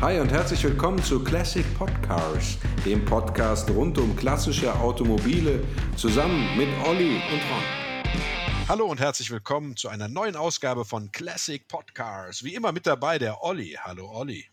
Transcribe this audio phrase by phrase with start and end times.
[0.00, 5.64] Hi und herzlich willkommen zu Classic Podcars, dem Podcast rund um klassische Automobile,
[5.96, 7.62] zusammen mit Olli und Ron.
[8.68, 12.42] Hallo und herzlich willkommen zu einer neuen Ausgabe von Classic Podcars.
[12.44, 13.78] Wie immer mit dabei der Olli.
[13.80, 14.44] Hallo Olli.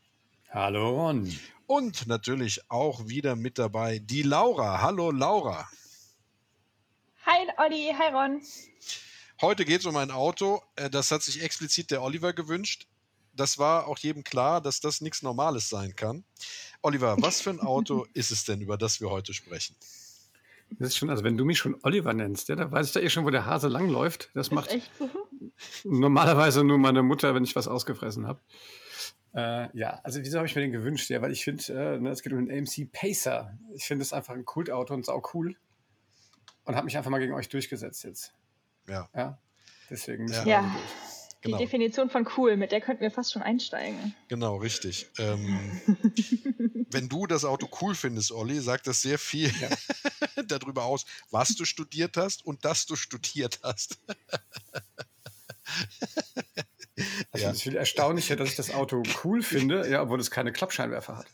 [0.49, 1.33] Hallo Ron.
[1.65, 4.81] Und natürlich auch wieder mit dabei die Laura.
[4.81, 5.67] Hallo Laura.
[7.25, 8.41] Hi Olli, hi Ron.
[9.41, 12.85] Heute geht es um ein Auto, äh, das hat sich explizit der Oliver gewünscht.
[13.41, 16.23] Das war auch jedem klar, dass das nichts Normales sein kann.
[16.83, 19.75] Oliver, was für ein Auto ist es denn, über das wir heute sprechen?
[20.77, 22.99] Das ist schon, also wenn du mich schon Oliver nennst, ja, da weiß ich da
[22.99, 24.29] eh schon, wo der Hase langläuft.
[24.35, 25.09] Das Ist macht echt so?
[25.85, 28.39] normalerweise nur meine Mutter, wenn ich was ausgefressen habe.
[29.33, 31.09] Äh, ja, also wieso habe ich mir den gewünscht?
[31.09, 33.57] Ja, weil ich finde, äh, ne, es geht um den AMC Pacer.
[33.73, 35.55] Ich finde es einfach ein Kultauto und sau cool.
[36.65, 38.33] Und habe mich einfach mal gegen euch durchgesetzt jetzt.
[38.87, 39.39] Ja, Ja,
[39.89, 40.61] deswegen müssen Ja.
[40.61, 40.75] wir Ja.
[41.41, 41.43] Durch.
[41.43, 41.57] Die Genau.
[41.57, 44.15] Definition von cool, mit der könnten wir fast schon einsteigen.
[44.27, 45.07] genau, richtig.
[45.17, 45.81] Ähm,
[46.91, 49.51] wenn du das Auto cool findest, Olli, sagt das sehr viel
[50.47, 53.97] darüber aus, was du studiert hast und dass du studiert hast.
[57.31, 57.49] Also Ja.
[57.51, 61.17] Es ist viel erstaunlicher, dass ich das Auto cool finde, ja, obwohl es keine Klappscheinwerfer
[61.17, 61.27] hat.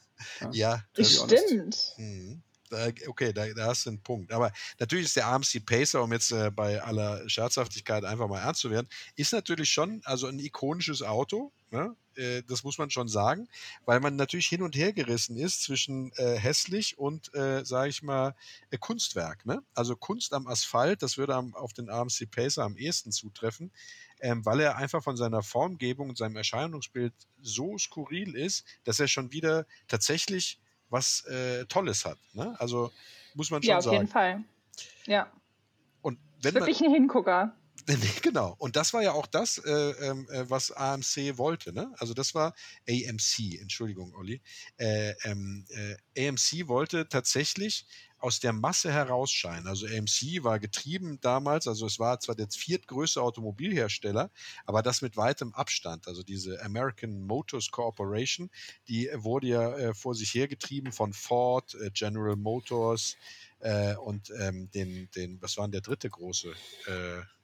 [0.53, 1.47] Ja, be honest.
[1.47, 1.93] Stimmt.
[1.97, 2.41] Mhm.
[2.71, 4.31] Okay, da, da hast du einen Punkt.
[4.31, 8.61] Aber natürlich ist der AMC Pacer, um jetzt äh, bei aller Scherzhaftigkeit einfach mal ernst
[8.61, 11.51] zu werden, ist natürlich schon also ein ikonisches Auto.
[11.71, 11.95] Ne?
[12.15, 13.47] Äh, das muss man schon sagen,
[13.85, 18.03] weil man natürlich hin und her gerissen ist zwischen äh, hässlich und, äh, sage ich
[18.03, 18.35] mal,
[18.69, 19.45] äh, Kunstwerk.
[19.45, 19.61] Ne?
[19.73, 23.71] Also Kunst am Asphalt, das würde am, auf den AMC Pacer am ehesten zutreffen,
[24.19, 29.07] ähm, weil er einfach von seiner Formgebung und seinem Erscheinungsbild so skurril ist, dass er
[29.07, 30.59] schon wieder tatsächlich
[30.89, 32.17] was äh, Tolles hat.
[32.33, 32.55] Ne?
[32.59, 32.91] Also
[33.35, 33.95] muss man schon Ja, auf sagen.
[33.97, 34.43] jeden Fall.
[35.05, 35.31] Ja.
[36.01, 37.55] Und Ist wenn man, wirklich ein Hingucker.
[38.21, 38.55] Genau.
[38.57, 41.71] Und das war ja auch das, äh, ähm, äh, was AMC wollte.
[41.73, 41.93] Ne?
[41.99, 42.53] Also das war
[42.89, 44.41] AMC, Entschuldigung, Olli.
[44.77, 47.85] Äh, ähm, äh, AMC wollte tatsächlich
[48.19, 49.67] aus der Masse herausscheinen.
[49.67, 54.31] Also AMC war getrieben damals, also es war zwar der viertgrößte Automobilhersteller,
[54.65, 56.07] aber das mit weitem Abstand.
[56.07, 58.49] Also diese American Motors Corporation,
[58.87, 63.17] die wurde ja äh, vor sich hergetrieben von Ford, äh, General Motors
[63.59, 66.53] äh, und ähm, den, den, was war denn der dritte große?
[66.87, 67.36] Äh,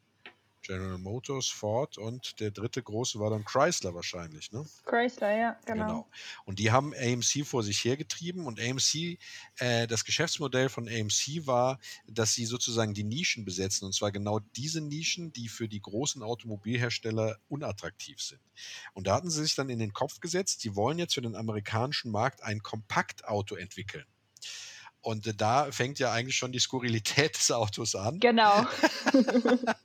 [0.64, 4.66] General Motors, Ford und der dritte große war dann Chrysler wahrscheinlich, ne?
[4.86, 6.08] Chrysler, ja, genau.
[6.46, 9.20] Und die haben AMC vor sich hergetrieben und AMC,
[9.58, 14.40] äh, das Geschäftsmodell von AMC war, dass sie sozusagen die Nischen besetzen und zwar genau
[14.56, 18.42] diese Nischen, die für die großen Automobilhersteller unattraktiv sind.
[18.94, 21.36] Und da hatten sie sich dann in den Kopf gesetzt, sie wollen jetzt für den
[21.36, 24.06] amerikanischen Markt ein Kompaktauto entwickeln.
[25.04, 28.20] Und äh, da fängt ja eigentlich schon die Skurrilität des Autos an.
[28.20, 28.66] Genau.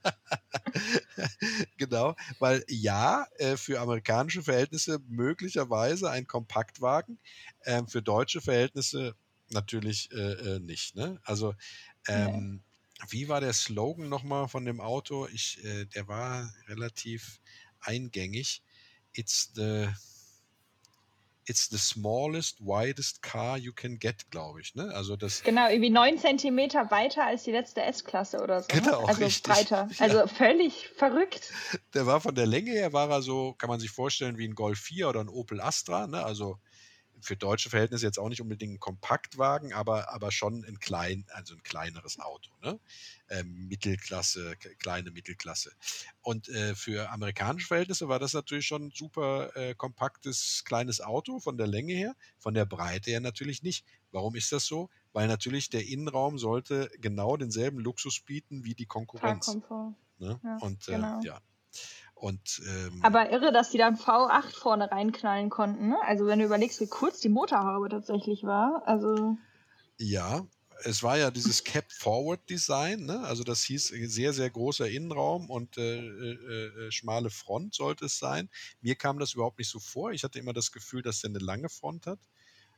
[1.77, 7.19] genau, weil ja, äh, für amerikanische Verhältnisse möglicherweise ein Kompaktwagen,
[7.65, 9.13] ähm, für deutsche Verhältnisse
[9.49, 10.95] natürlich äh, nicht.
[10.95, 11.19] Ne?
[11.23, 11.53] Also,
[12.07, 12.61] ähm,
[13.09, 15.27] wie war der Slogan nochmal von dem Auto?
[15.33, 17.41] Ich, äh, der war relativ
[17.81, 18.63] eingängig.
[19.11, 19.89] It's the
[21.49, 24.75] It's the smallest, widest car you can get, glaube ich.
[24.75, 24.93] Ne?
[24.93, 28.67] Also das, Genau, irgendwie neun Zentimeter weiter als die letzte S-Klasse oder so.
[28.73, 28.81] ne?
[28.81, 29.51] Genau, also richtig.
[29.51, 29.89] breiter.
[29.97, 30.05] Ja.
[30.05, 31.51] Also völlig verrückt.
[31.95, 34.53] der war von der Länge her, war er so, kann man sich vorstellen, wie ein
[34.53, 36.05] Golf 4 oder ein Opel Astra.
[36.07, 36.23] Ne?
[36.23, 36.59] Also
[37.21, 41.53] für deutsche Verhältnisse jetzt auch nicht unbedingt ein Kompaktwagen, aber, aber schon ein klein, also
[41.55, 42.51] ein kleineres Auto.
[42.61, 42.79] Ne?
[43.29, 45.71] Ähm, Mittelklasse, kleine Mittelklasse.
[46.21, 51.39] Und äh, für amerikanische Verhältnisse war das natürlich schon ein super äh, kompaktes, kleines Auto
[51.39, 53.85] von der Länge her, von der Breite her natürlich nicht.
[54.11, 54.89] Warum ist das so?
[55.13, 59.57] Weil natürlich der Innenraum sollte genau denselben Luxus bieten wie die Konkurrenz.
[60.17, 60.39] Ne?
[60.43, 61.21] Ja, und äh, genau.
[61.21, 61.41] ja.
[62.19, 65.89] Und ähm, Aber irre, dass die dann V8 vorne reinknallen konnten.
[65.89, 65.97] Ne?
[66.05, 68.83] Also wenn du überlegst, wie kurz die Motorhaube tatsächlich war.
[68.85, 69.37] Also
[69.97, 70.45] ja,
[70.83, 73.21] es war ja dieses Cap Forward Design, ne?
[73.21, 78.05] also das hieß äh, sehr, sehr großer Innenraum und äh, äh, äh, schmale Front sollte
[78.05, 78.49] es sein.
[78.81, 80.11] Mir kam das überhaupt nicht so vor.
[80.11, 82.19] Ich hatte immer das Gefühl, dass der eine lange Front hat.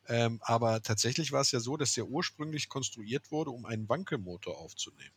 [0.08, 4.58] Ähm, aber tatsächlich war es ja so, dass der ursprünglich konstruiert wurde, um einen Wankelmotor
[4.58, 5.16] aufzunehmen.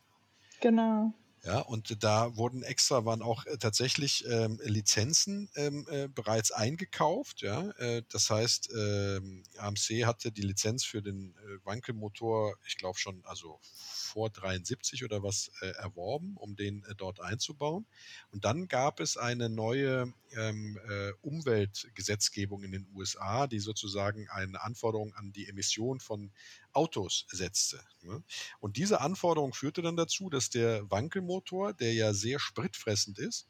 [0.61, 1.13] genau.
[1.45, 7.43] Ja, und da wurden extra, waren auch äh, tatsächlich ähm, Lizenzen ähm, äh, bereits eingekauft.
[7.43, 12.97] Ja, äh, das heißt, ähm, AMC hatte die Lizenz für den äh, Wankelmotor, ich glaube
[12.97, 17.85] schon, also vor 73 oder was äh, erworben, um den äh, dort einzubauen.
[18.31, 24.63] Und dann gab es eine neue ähm, äh, Umweltgesetzgebung in den USA, die sozusagen eine
[24.63, 26.31] Anforderung an die Emission von
[26.75, 27.83] Autos setzte.
[28.01, 28.23] Ne?
[28.59, 33.47] Und diese Anforderung führte dann dazu, dass der Wankelmotor, der ja sehr spritfressend ist,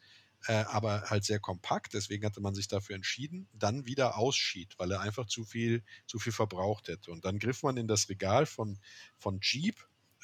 [0.47, 1.93] äh, aber halt sehr kompakt.
[1.93, 6.19] Deswegen hatte man sich dafür entschieden, dann wieder ausschied, weil er einfach zu viel, zu
[6.19, 7.11] viel verbraucht hätte.
[7.11, 8.79] Und dann griff man in das Regal von,
[9.17, 9.75] von Jeep.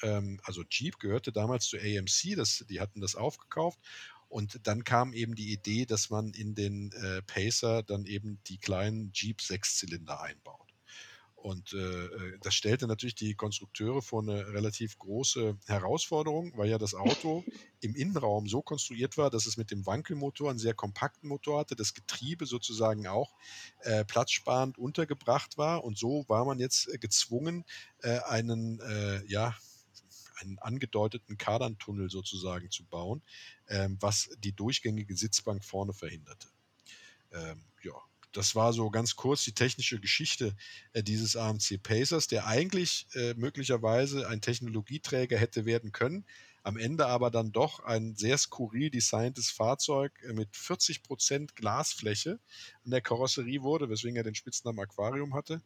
[0.02, 3.78] Ähm, also Jeep gehörte damals zu AMC, das, die hatten das aufgekauft.
[4.28, 8.56] Und dann kam eben die Idee, dass man in den äh, Pacer dann eben die
[8.56, 10.71] kleinen Jeep Sechszylinder einbaut.
[11.42, 16.78] Und äh, äh, das stellte natürlich die Konstrukteure vor eine relativ große Herausforderung, weil ja
[16.78, 17.42] das Auto
[17.80, 21.74] im Innenraum so konstruiert war, dass es mit dem Wankelmotor einen sehr kompakten Motor hatte,
[21.74, 23.34] das Getriebe sozusagen auch
[23.80, 25.82] äh, platzsparend untergebracht war.
[25.82, 27.64] Und so war man jetzt äh, gezwungen,
[28.02, 29.56] äh, einen, äh, ja,
[30.40, 33.20] einen angedeuteten Kardantunnel sozusagen zu bauen,
[33.68, 36.46] ähm, was die durchgängige Sitzbank vorne verhinderte.
[38.32, 40.54] Das war so ganz kurz die technische Geschichte
[40.92, 46.24] äh, dieses AMC Pacers, der eigentlich äh, möglicherweise ein Technologieträger hätte werden können,
[46.62, 52.38] am Ende aber dann doch ein sehr skurril designtes Fahrzeug äh, mit 40 Prozent Glasfläche
[52.84, 55.60] an der Karosserie wurde, weswegen er den Spitznamen Aquarium hatte.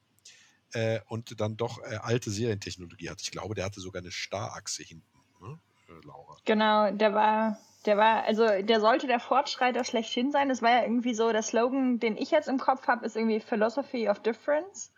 [0.73, 3.21] Äh, und dann doch äh, alte Serientechnologie hat.
[3.23, 5.07] Ich glaube, der hatte sogar eine Starachse hinten,
[5.41, 5.59] ne?
[5.89, 6.37] Äh, Laura.
[6.45, 10.49] Genau, der war der war, also der sollte der Fortschreiter schlechthin sein.
[10.49, 13.41] Das war ja irgendwie so, der Slogan, den ich jetzt im Kopf habe, ist irgendwie
[13.41, 14.93] Philosophy of Difference.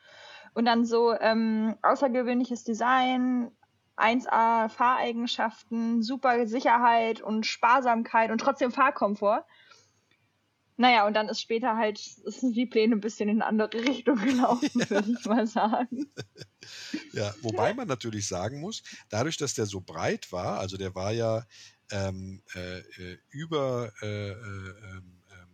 [0.55, 3.51] Und dann so ähm, außergewöhnliches Design,
[3.97, 9.45] 1A Fahreigenschaften, super Sicherheit und Sparsamkeit und trotzdem Fahrkomfort.
[10.81, 14.17] Naja, und dann ist später halt, sind die Pläne ein bisschen in eine andere Richtung
[14.17, 14.91] gelaufen, ja.
[14.91, 16.13] würde ich mal sagen.
[17.13, 21.11] Ja, wobei man natürlich sagen muss, dadurch, dass der so breit war, also der war
[21.11, 21.43] ja
[21.91, 24.35] ähm, äh, äh über äh,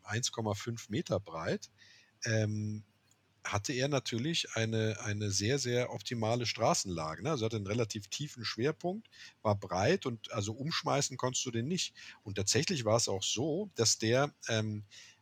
[0.05, 1.71] 1,5 äh, ähm, Meter breit,
[2.25, 2.85] ähm,
[3.45, 7.23] hatte er natürlich eine, eine sehr, sehr optimale Straßenlage.
[7.23, 7.31] Ne?
[7.31, 9.09] Also hatte einen relativ tiefen Schwerpunkt,
[9.43, 11.95] war breit und also umschmeißen konntest du den nicht.
[12.23, 15.14] Und tatsächlich war es auch so, dass der ähm, äh,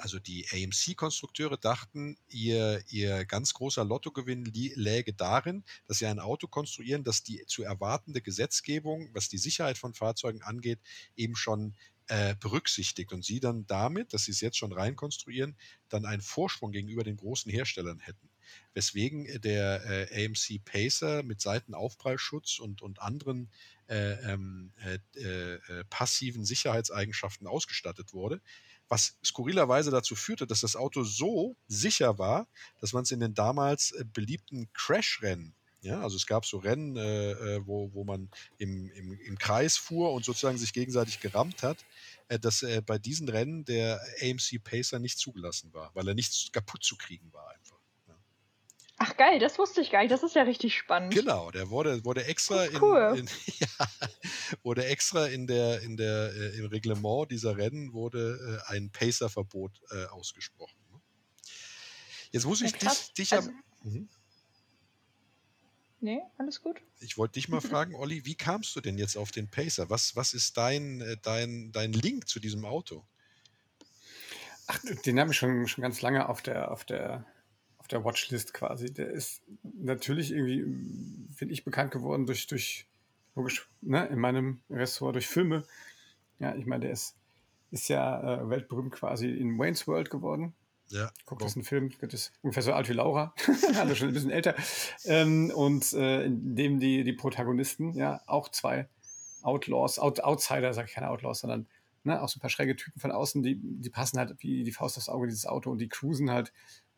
[0.00, 6.48] also die AMC-Konstrukteure dachten, ihr, ihr ganz großer Lottogewinn läge darin, dass sie ein Auto
[6.48, 10.80] konstruieren, das die zu erwartende Gesetzgebung, was die Sicherheit von Fahrzeugen angeht,
[11.14, 11.76] eben schon
[12.10, 15.56] äh, berücksichtigt und sie dann damit, dass sie es jetzt schon reinkonstruieren,
[15.88, 18.28] dann einen Vorsprung gegenüber den großen Herstellern hätten.
[18.74, 23.48] Weswegen äh, der äh, AMC Pacer mit Seitenaufprallschutz und, und anderen
[23.86, 28.40] äh, ähm, äh, äh, passiven Sicherheitseigenschaften ausgestattet wurde,
[28.90, 32.46] was skurrilerweise dazu führte, dass das Auto so sicher war,
[32.80, 36.96] dass man es in den damals äh, beliebten Crash-Rennen ja, also es gab so Rennen,
[36.96, 38.28] äh, äh, wo, wo man
[38.58, 41.78] im, im, im Kreis fuhr und sozusagen sich gegenseitig gerammt hat,
[42.28, 46.52] äh, dass äh, bei diesen Rennen der AMC Pacer nicht zugelassen war, weil er nicht
[46.52, 47.54] kaputt zu kriegen war.
[49.02, 50.12] Ach geil, das wusste ich gar nicht.
[50.12, 51.14] Das ist ja richtig spannend.
[51.14, 53.14] Genau, der wurde, wurde extra cool.
[53.16, 53.88] in, in ja,
[54.62, 59.80] wurde extra in der, in der, äh, im Reglement dieser Rennen wurde äh, ein Pacer-Verbot
[59.90, 60.78] äh, ausgesprochen.
[60.92, 61.00] Ne?
[62.30, 63.50] Jetzt muss ich ja, dich, dich also,
[63.82, 64.10] mhm.
[66.00, 66.82] Nee, alles gut.
[66.98, 69.88] Ich wollte dich mal fragen, Olli, wie kamst du denn jetzt auf den Pacer?
[69.88, 73.06] Was, was ist dein, äh, dein, dein Link zu diesem Auto?
[74.66, 77.24] Ach, den habe ich schon, schon ganz lange auf der, auf der
[77.92, 78.92] der Watchlist quasi.
[78.92, 80.64] Der ist natürlich irgendwie,
[81.34, 82.86] finde ich, bekannt geworden durch, durch
[83.34, 85.64] logisch, ne, in meinem Ressort durch Filme.
[86.38, 87.16] Ja, ich meine, der ist,
[87.70, 90.54] ist ja äh, weltberühmt quasi in Wayne's World geworden.
[90.88, 91.10] Ja.
[91.24, 93.32] Guckt, das ist ein Film, das ist ungefähr so alt wie Laura,
[93.78, 94.56] also schon ein bisschen älter.
[95.04, 98.88] Ähm, und äh, in dem die, die Protagonisten, ja, auch zwei
[99.42, 101.68] Outlaws, Out, Outsider, sage ich keine Outlaws, sondern
[102.02, 104.72] ne, auch so ein paar schräge Typen von außen, die, die passen halt wie die
[104.72, 106.52] Faust aufs Auge dieses Auto und die cruisen halt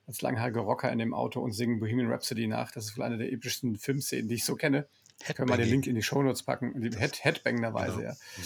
[0.07, 2.73] als langhaarige Rocker in dem Auto und singen Bohemian Rhapsody nach.
[2.73, 4.87] Das ist wohl eine der epischsten Filmszenen, die ich so kenne.
[5.35, 6.73] Können wir den Link in die Shownotes packen.
[6.83, 8.09] Head Headbangerweise, genau.
[8.09, 8.13] ja.
[8.13, 8.43] Mhm.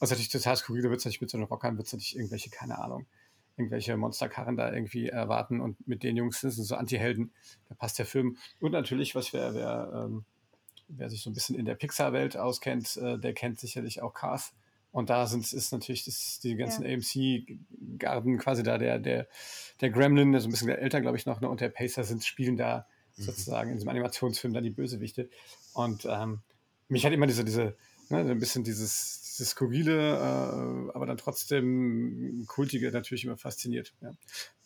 [0.00, 2.16] Was natürlich total skurril, da wird es nicht mit so einem Rockern, wird es nicht
[2.16, 3.06] irgendwelche, keine Ahnung,
[3.56, 7.32] irgendwelche Monsterkarren da irgendwie erwarten und mit den Jungs, das sind so Anti-Helden,
[7.68, 8.36] da passt der Film.
[8.60, 10.24] Und natürlich, was wer, wer, ähm,
[10.88, 14.52] wer sich so ein bisschen in der Pixar-Welt auskennt, äh, der kennt sicherlich auch Cars.
[14.90, 16.94] Und da sind, ist natürlich das, die ganzen ja.
[16.94, 19.28] AMC-Garden quasi da, der, der,
[19.80, 22.24] der Gremlin, der so ein bisschen älter, glaube ich, noch, ne, und der Pacer sind,
[22.24, 23.22] spielen da mhm.
[23.22, 25.28] sozusagen in diesem Animationsfilm dann die Bösewichte.
[25.74, 26.40] Und ähm,
[26.88, 27.76] mich hat immer diese, diese,
[28.08, 33.94] ne, so ein bisschen dieses, dieses skurrile, äh, aber dann trotzdem kultige natürlich immer fasziniert.
[34.00, 34.12] Ja.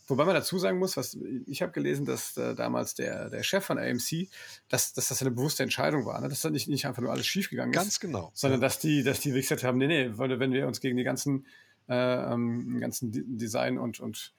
[0.09, 3.64] Wobei man dazu sagen muss, was ich habe gelesen, dass äh, damals der, der Chef
[3.64, 4.29] von AMC,
[4.69, 6.29] dass, dass das eine bewusste Entscheidung war, ne?
[6.29, 7.79] dass da nicht, nicht einfach nur alles schiefgegangen ist.
[7.79, 8.33] Ganz genau.
[8.35, 11.05] Sondern dass die, dass die gesagt haben, nee, nee, weil, wenn wir uns gegen die
[11.05, 11.47] ganzen,
[11.88, 14.35] äh, ähm, ganzen Design und, und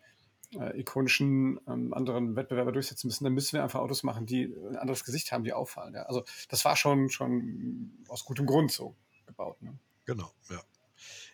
[0.60, 4.76] äh, ikonischen ähm, anderen Wettbewerber durchsetzen müssen, dann müssen wir einfach Autos machen, die ein
[4.76, 5.94] anderes Gesicht haben, die auffallen.
[5.94, 6.04] Ja?
[6.04, 9.62] Also das war schon, schon aus gutem Grund so gebaut.
[9.62, 9.74] Ne?
[10.06, 10.64] Genau, ja.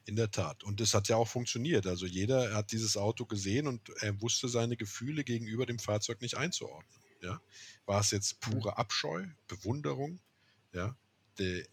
[0.05, 0.63] In der Tat.
[0.63, 1.85] Und das hat ja auch funktioniert.
[1.85, 6.35] Also jeder hat dieses Auto gesehen und er wusste seine Gefühle gegenüber dem Fahrzeug nicht
[6.35, 6.99] einzuordnen.
[7.21, 7.41] Ja?
[7.85, 10.19] War es jetzt pure Abscheu, Bewunderung,
[10.73, 10.95] ja?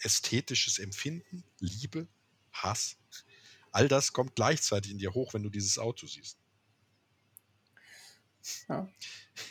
[0.01, 2.07] ästhetisches Empfinden, Liebe,
[2.53, 2.97] Hass?
[3.73, 6.39] All das kommt gleichzeitig in dir hoch, wenn du dieses Auto siehst.
[8.69, 8.89] Ja.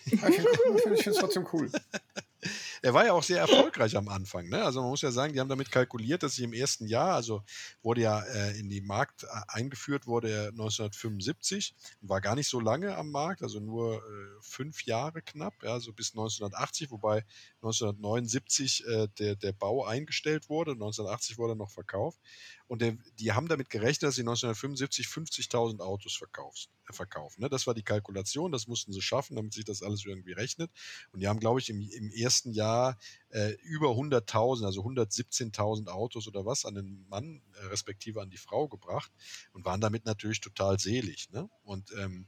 [0.05, 1.71] Ich finde es trotzdem cool.
[2.81, 4.47] er war ja auch sehr erfolgreich am Anfang.
[4.49, 4.63] Ne?
[4.63, 7.43] Also man muss ja sagen, die haben damit kalkuliert, dass sie im ersten Jahr, also
[7.81, 12.59] wurde ja äh, in die Markt äh, eingeführt, wurde er 1975, war gar nicht so
[12.59, 13.99] lange am Markt, also nur äh,
[14.41, 17.25] fünf Jahre knapp, ja, so bis 1980, wobei
[17.63, 22.19] 1979 äh, der, der Bau eingestellt wurde, 1980 wurde er noch verkauft.
[22.67, 27.41] Und der, die haben damit gerechnet, dass sie 1975 50.000 Autos äh, verkaufen.
[27.41, 27.49] Ne?
[27.49, 30.71] Das war die Kalkulation, das mussten sie schaffen, damit sich das alles irgendwie rechnet.
[31.11, 32.97] Und die haben, glaube ich, im, im ersten Jahr
[33.29, 38.37] äh, über 100.000, also 117.000 Autos oder was an den Mann, äh, respektive an die
[38.37, 39.11] Frau gebracht
[39.53, 41.29] und waren damit natürlich total selig.
[41.31, 41.49] Ne?
[41.63, 42.27] Und ähm,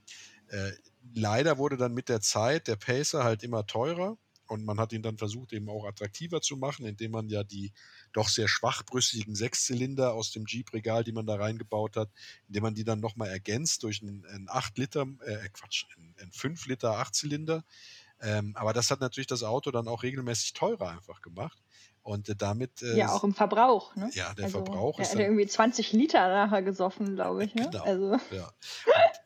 [0.50, 0.72] äh,
[1.14, 5.02] leider wurde dann mit der Zeit der Pacer halt immer teurer und man hat ihn
[5.02, 7.72] dann versucht, eben auch attraktiver zu machen, indem man ja die
[8.14, 12.10] doch sehr schwachbrüstigen Sechszylinder aus dem Jeep-Regal, die man da reingebaut hat,
[12.48, 16.32] indem man die dann nochmal ergänzt durch einen, einen 8 Liter, äh, Quatsch, einen, einen
[16.32, 17.64] 5 Liter Achtzylinder.
[18.20, 21.62] Ähm, aber das hat natürlich das Auto dann auch regelmäßig teurer einfach gemacht.
[22.08, 22.82] Und äh, damit.
[22.82, 24.10] Äh, ja, auch im Verbrauch, ne?
[24.14, 25.10] Ja, der also, Verbrauch ist.
[25.10, 27.54] Er hat irgendwie 20 Liter nachher gesoffen, glaube ich.
[27.54, 27.70] Ne?
[27.70, 27.84] Genau.
[27.84, 28.18] Also.
[28.34, 28.50] Ja.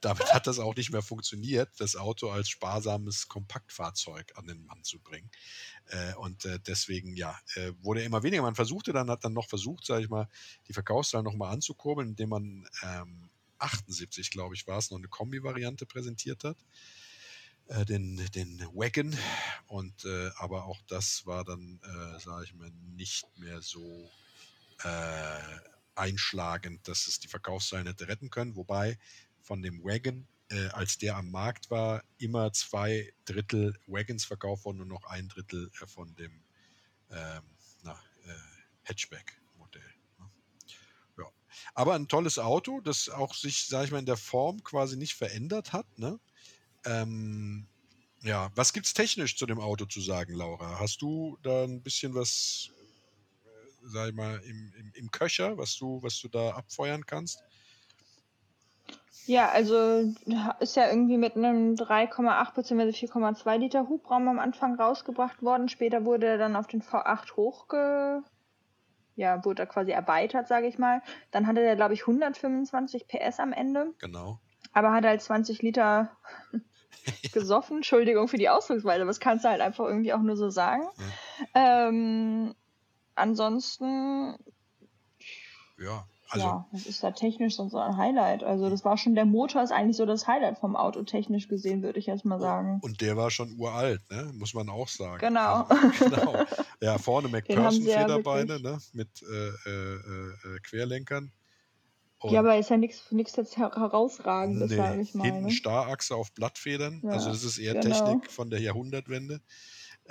[0.01, 4.83] Damit hat das auch nicht mehr funktioniert, das Auto als sparsames Kompaktfahrzeug an den Mann
[4.83, 5.29] zu bringen.
[5.89, 8.41] Äh, und äh, deswegen, ja, äh, wurde er immer weniger.
[8.41, 10.27] Man versuchte dann, hat dann noch versucht, sage ich mal,
[10.67, 15.85] die Verkaufszahlen nochmal anzukurbeln, indem man ähm, 78, glaube ich, war es, noch eine Kombi-Variante
[15.85, 16.57] präsentiert hat
[17.71, 19.15] äh, den, den Wagon.
[19.67, 24.09] Und äh, aber auch das war dann, äh, sage ich mal, nicht mehr so
[24.83, 25.39] äh,
[25.95, 28.55] einschlagend, dass es die Verkaufszahlen hätte retten können.
[28.55, 28.97] Wobei
[29.41, 34.81] von dem Wagon, äh, als der am Markt war, immer zwei Drittel Wagons verkauft wurden
[34.81, 36.43] und noch ein Drittel von dem
[37.09, 37.43] ähm,
[37.83, 37.97] na,
[38.83, 39.93] Hatchback-Modell.
[40.19, 40.29] Ne?
[41.73, 45.13] Aber ein tolles Auto, das auch sich, sage ich mal, in der Form quasi nicht
[45.13, 45.85] verändert hat.
[45.97, 46.19] Ne?
[46.85, 47.67] Ähm,
[48.23, 50.79] ja, was gibt es technisch zu dem Auto zu sagen, Laura?
[50.79, 52.69] Hast du da ein bisschen was,
[53.45, 57.43] äh, sag ich mal, im, im, im Köcher, was du, was du da abfeuern kannst?
[59.25, 60.13] Ja, also
[60.59, 62.89] ist ja irgendwie mit einem 3,8 bzw.
[62.89, 65.69] 4,2 Liter Hubraum am Anfang rausgebracht worden.
[65.69, 68.23] Später wurde er dann auf den V8 hochge...
[69.15, 71.01] Ja, wurde er quasi erweitert, sage ich mal.
[71.31, 73.93] Dann hatte er, glaube ich, 125 PS am Ende.
[73.99, 74.39] Genau.
[74.73, 76.17] Aber hat halt 20 Liter
[77.33, 77.77] gesoffen.
[77.77, 80.83] Entschuldigung für die Ausdrucksweise, aber das kannst du halt einfach irgendwie auch nur so sagen.
[81.55, 81.87] Ja.
[81.87, 82.55] Ähm,
[83.15, 84.35] ansonsten.
[85.77, 86.45] Ja, also.
[86.45, 88.43] Ja, das ist da technisch so ein Highlight.
[88.43, 91.83] Also, das war schon, der Motor ist eigentlich so das Highlight vom Auto, technisch gesehen,
[91.83, 92.79] würde ich jetzt mal sagen.
[92.81, 94.31] Und der war schon uralt, ne?
[94.35, 95.19] Muss man auch sagen.
[95.19, 95.65] Genau.
[95.67, 96.45] Also, genau.
[96.83, 98.77] Ja, vorne McPherson-Federbeine, ja ne?
[98.93, 101.31] Mit äh, äh, äh, Querlenkern.
[102.21, 103.03] Und ja, aber ist ja nichts
[103.57, 105.23] herausragendes, nee, sage ich mal.
[105.23, 105.51] Hinten ne?
[105.51, 107.01] Starrachse auf Blattfedern.
[107.03, 107.95] Ja, also das ist eher genau.
[107.95, 109.41] Technik von der Jahrhundertwende.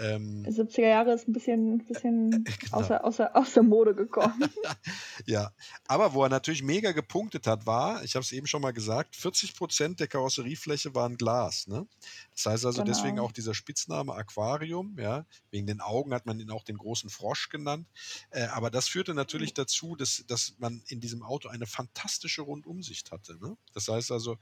[0.01, 2.79] Ähm, 70er Jahre ist ein bisschen, bisschen genau.
[2.79, 4.51] außer, außer, außer Mode gekommen.
[5.27, 5.53] ja,
[5.87, 9.15] aber wo er natürlich mega gepunktet hat, war, ich habe es eben schon mal gesagt,
[9.15, 11.67] 40 Prozent der Karosseriefläche waren Glas.
[11.67, 11.87] Ne?
[12.35, 12.95] Das heißt also genau.
[12.95, 14.97] deswegen auch dieser Spitzname Aquarium.
[14.99, 15.27] Ja?
[15.51, 17.87] Wegen den Augen hat man ihn auch den großen Frosch genannt.
[18.31, 23.13] Äh, aber das führte natürlich dazu, dass, dass man in diesem Auto eine fantastische Rundumsicht
[23.13, 23.39] hatte.
[23.39, 23.57] Ne?
[23.75, 24.39] Das heißt also,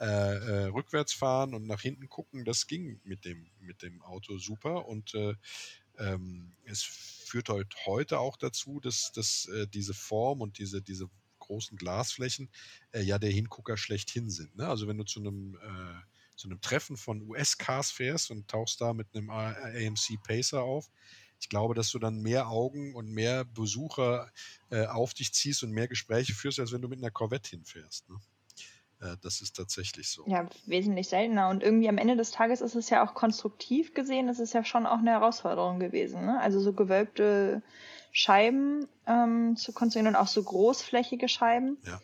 [0.00, 4.38] äh, äh, rückwärts fahren und nach hinten gucken, das ging mit dem, mit dem Auto
[4.38, 4.86] super.
[4.86, 5.34] Und äh,
[5.98, 11.10] ähm, es führt halt heute auch dazu, dass, dass äh, diese Form und diese, diese
[11.38, 12.48] großen Glasflächen
[12.92, 14.56] äh, ja der Hingucker schlechthin sind.
[14.56, 14.66] Ne?
[14.66, 16.00] Also wenn du zu einem äh,
[16.40, 20.90] zu einem Treffen von US-Cars fährst und tauchst da mit einem AMC Pacer auf,
[21.38, 24.30] ich glaube, dass du dann mehr Augen und mehr Besucher
[24.70, 28.08] äh, auf dich ziehst und mehr Gespräche führst, als wenn du mit einer Corvette hinfährst.
[28.08, 28.16] Ne?
[29.00, 30.24] Äh, das ist tatsächlich so.
[30.26, 31.48] Ja, wesentlich seltener.
[31.48, 34.64] Und irgendwie am Ende des Tages ist es ja auch konstruktiv gesehen, es ist ja
[34.64, 36.26] schon auch eine Herausforderung gewesen.
[36.26, 36.40] Ne?
[36.40, 37.62] Also so gewölbte
[38.12, 41.78] Scheiben ähm, zu konstruieren und auch so großflächige Scheiben.
[41.86, 42.00] Ja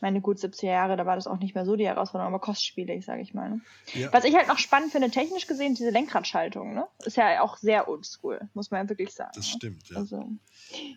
[0.00, 3.04] meine, gut 70er Jahre, da war das auch nicht mehr so die Herausforderung, aber kostspielig,
[3.04, 3.50] sage ich mal.
[3.50, 3.60] Ne?
[3.94, 4.12] Ja.
[4.12, 6.86] Was ich halt noch spannend finde, technisch gesehen, diese Lenkradschaltung, ne?
[7.04, 9.32] Ist ja auch sehr oldschool, muss man ja wirklich sagen.
[9.34, 9.52] Das ne?
[9.56, 9.96] stimmt, ja.
[9.96, 10.28] Also,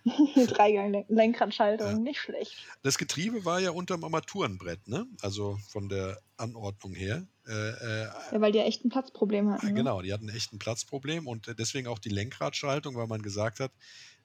[0.48, 1.98] Dreigang-Lenkradschaltung, ja.
[1.98, 2.66] nicht schlecht.
[2.84, 5.06] Das Getriebe war ja unterm Armaturenbrett, ne?
[5.22, 7.25] Also von der Anordnung her.
[7.48, 9.68] Äh, äh, ja, weil die ja echt ein Platzproblem hatten.
[9.68, 9.74] Ne?
[9.74, 13.72] Genau, die hatten echt ein Platzproblem und deswegen auch die Lenkradschaltung, weil man gesagt hat,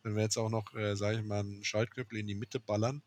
[0.02, 3.02] wenn wir jetzt auch noch, äh, sage ich mal, einen Schaltknüppel in die Mitte ballern,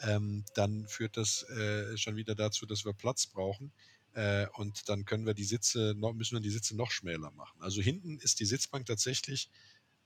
[0.00, 3.72] ähm, dann führt das äh, schon wieder dazu, dass wir Platz brauchen.
[4.12, 7.60] Äh, und dann können wir die Sitze noch, müssen wir die Sitze noch schmäler machen.
[7.60, 9.50] Also hinten ist die Sitzbank tatsächlich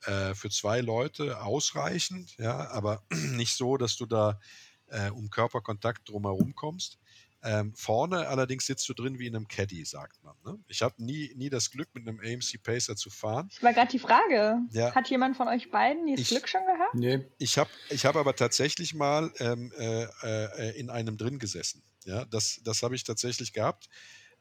[0.02, 4.40] äh, für zwei Leute ausreichend, ja, aber nicht so, dass du da
[4.86, 6.98] äh, um Körperkontakt drumherum kommst.
[7.42, 10.34] Ähm, vorne allerdings sitzt du drin wie in einem Caddy, sagt man.
[10.44, 10.58] Ne?
[10.68, 13.48] Ich habe nie, nie das Glück, mit einem AMC Pacer zu fahren.
[13.52, 14.58] Das war gerade die Frage.
[14.72, 14.94] Ja.
[14.94, 16.94] Hat jemand von euch beiden dieses Ich- Glück schon gehabt?
[16.94, 21.82] Nee, Ich habe ich hab aber tatsächlich mal ähm, äh, äh, in einem drin gesessen.
[22.04, 23.88] Ja, das, das habe ich tatsächlich gehabt.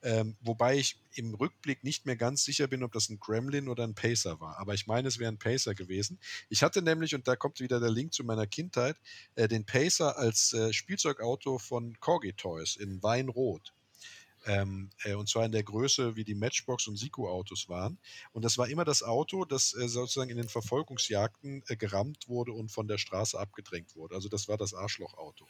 [0.01, 3.83] Ähm, wobei ich im Rückblick nicht mehr ganz sicher bin, ob das ein Gremlin oder
[3.83, 4.57] ein Pacer war.
[4.57, 6.19] Aber ich meine, es wäre ein Pacer gewesen.
[6.49, 8.97] Ich hatte nämlich, und da kommt wieder der Link zu meiner Kindheit,
[9.35, 13.73] äh, den Pacer als äh, Spielzeugauto von Corgi Toys in Weinrot.
[14.46, 18.00] Ähm, äh, und zwar in der Größe, wie die Matchbox und Siku-Autos waren.
[18.31, 22.53] Und das war immer das Auto, das äh, sozusagen in den Verfolgungsjagden äh, gerammt wurde
[22.53, 24.15] und von der Straße abgedrängt wurde.
[24.15, 25.46] Also das war das Arschlochauto.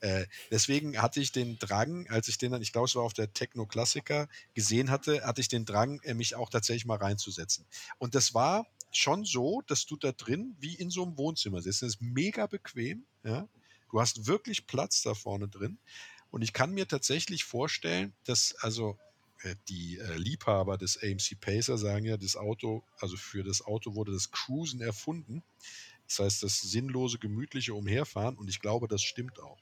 [0.00, 3.14] Äh, deswegen hatte ich den Drang, als ich den dann, ich glaube, es war auf
[3.14, 7.66] der Techno Klassiker gesehen hatte, hatte ich den Drang, äh, mich auch tatsächlich mal reinzusetzen.
[7.98, 11.82] Und das war schon so, dass du da drin wie in so einem Wohnzimmer sitzt.
[11.82, 13.04] Das ist mega bequem.
[13.24, 13.48] Ja?
[13.90, 15.78] Du hast wirklich Platz da vorne drin.
[16.30, 18.98] Und ich kann mir tatsächlich vorstellen, dass also
[19.42, 23.94] äh, die äh, Liebhaber des AMC Pacer sagen ja, das Auto, also für das Auto
[23.94, 25.42] wurde das Cruisen erfunden.
[26.06, 28.36] Das heißt, das sinnlose, gemütliche Umherfahren.
[28.36, 29.58] Und ich glaube, das stimmt auch.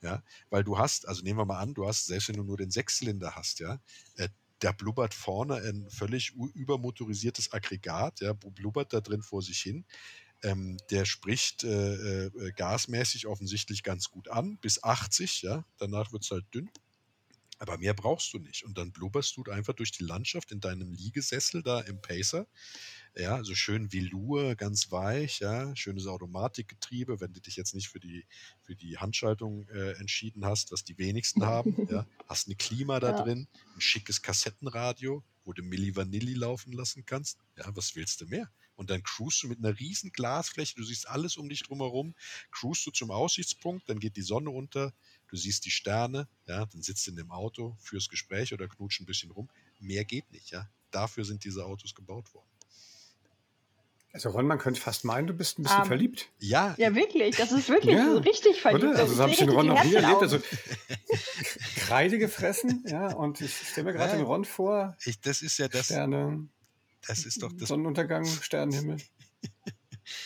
[0.00, 2.56] Ja, weil du hast, also nehmen wir mal an, du hast, selbst wenn du nur
[2.56, 3.78] den Sechszylinder hast, ja,
[4.16, 9.84] äh, da blubbert vorne ein völlig übermotorisiertes Aggregat, ja, blubbert da drin vor sich hin.
[10.42, 16.24] Ähm, der spricht äh, äh, gasmäßig offensichtlich ganz gut an, bis 80, ja, danach wird
[16.24, 16.70] es halt dünn.
[17.58, 18.64] Aber mehr brauchst du nicht.
[18.64, 22.48] Und dann blubberst du einfach durch die Landschaft in deinem Liegesessel da im Pacer.
[23.14, 28.00] Ja, so schön Velour, ganz weich, ja, schönes Automatikgetriebe, wenn du dich jetzt nicht für
[28.00, 28.26] die,
[28.62, 32.04] für die Handschaltung äh, entschieden hast, was die wenigsten haben, ja.
[32.26, 33.22] Hast eine Klima da Ja.
[33.22, 33.46] drin,
[33.76, 37.38] ein schickes Kassettenradio, wo du Milli Vanilli laufen lassen kannst.
[37.56, 38.50] Ja, was willst du mehr?
[38.82, 42.16] Und dann cruist du mit einer riesen Glasfläche, du siehst alles um dich drumherum,
[42.50, 44.92] cruist du zum Aussichtspunkt, dann geht die Sonne unter,
[45.28, 49.00] du siehst die Sterne, ja, dann sitzt du in dem Auto, fürs Gespräch oder knutscht
[49.00, 49.48] ein bisschen rum.
[49.78, 50.68] Mehr geht nicht, ja.
[50.90, 52.48] Dafür sind diese Autos gebaut worden.
[54.12, 56.28] also Ron, man könnte fast meinen, du bist ein bisschen Ähm, verliebt.
[56.40, 57.36] Ja, Ja, wirklich.
[57.36, 58.84] Das ist wirklich Ja, so richtig verliebt.
[58.84, 58.98] Oder?
[58.98, 60.22] Also so habe ich den sehe Ron noch nie erlebt.
[60.22, 60.40] Also
[61.76, 64.16] Kreide gefressen, ja, und ich stelle mir gerade Ja.
[64.18, 64.96] den Ron vor.
[65.04, 66.48] ich, das ist ja das, Sterne,
[67.06, 67.68] das ist doch das.
[67.68, 68.98] Sonnenuntergang, Sternenhimmel.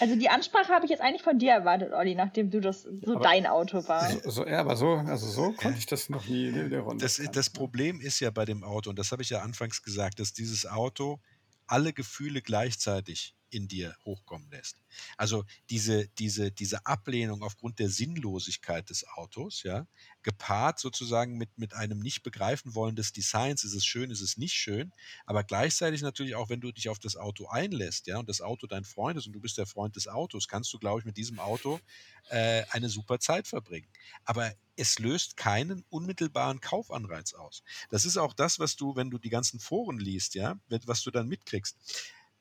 [0.01, 3.15] Also die Ansprache habe ich jetzt eigentlich von dir erwartet, Olli, nachdem du das so
[3.15, 4.11] Aber- dein Auto war.
[4.11, 6.99] So, so, ja, aber so, also so konnte ich das noch nie, ne, der Ron.
[6.99, 10.19] Das, das Problem ist ja bei dem Auto, und das habe ich ja anfangs gesagt,
[10.19, 11.21] dass dieses Auto
[11.67, 14.83] alle Gefühle gleichzeitig in dir hochkommen lässt.
[15.17, 19.87] Also diese, diese, diese Ablehnung aufgrund der Sinnlosigkeit des Autos, ja,
[20.23, 24.37] gepaart sozusagen mit, mit einem nicht begreifen wollen des Designs, ist es schön, ist es
[24.37, 24.93] nicht schön,
[25.25, 28.67] aber gleichzeitig natürlich auch, wenn du dich auf das Auto einlässt, ja, und das Auto
[28.67, 31.17] dein Freund ist und du bist der Freund des Autos, kannst du, glaube ich, mit
[31.17, 31.81] diesem Auto
[32.29, 33.89] äh, eine super Zeit verbringen.
[34.25, 37.63] Aber es löst keinen unmittelbaren Kaufanreiz aus.
[37.91, 41.11] Das ist auch das, was du, wenn du die ganzen Foren liest, ja, was du
[41.11, 41.77] dann mitkriegst.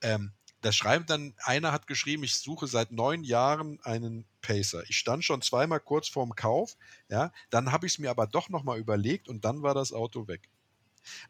[0.02, 4.84] Ähm, da schreibt dann, einer hat geschrieben, ich suche seit neun Jahren einen Pacer.
[4.90, 6.76] Ich stand schon zweimal kurz vorm Kauf,
[7.10, 10.28] ja, dann habe ich es mir aber doch nochmal überlegt und dann war das Auto
[10.28, 10.50] weg.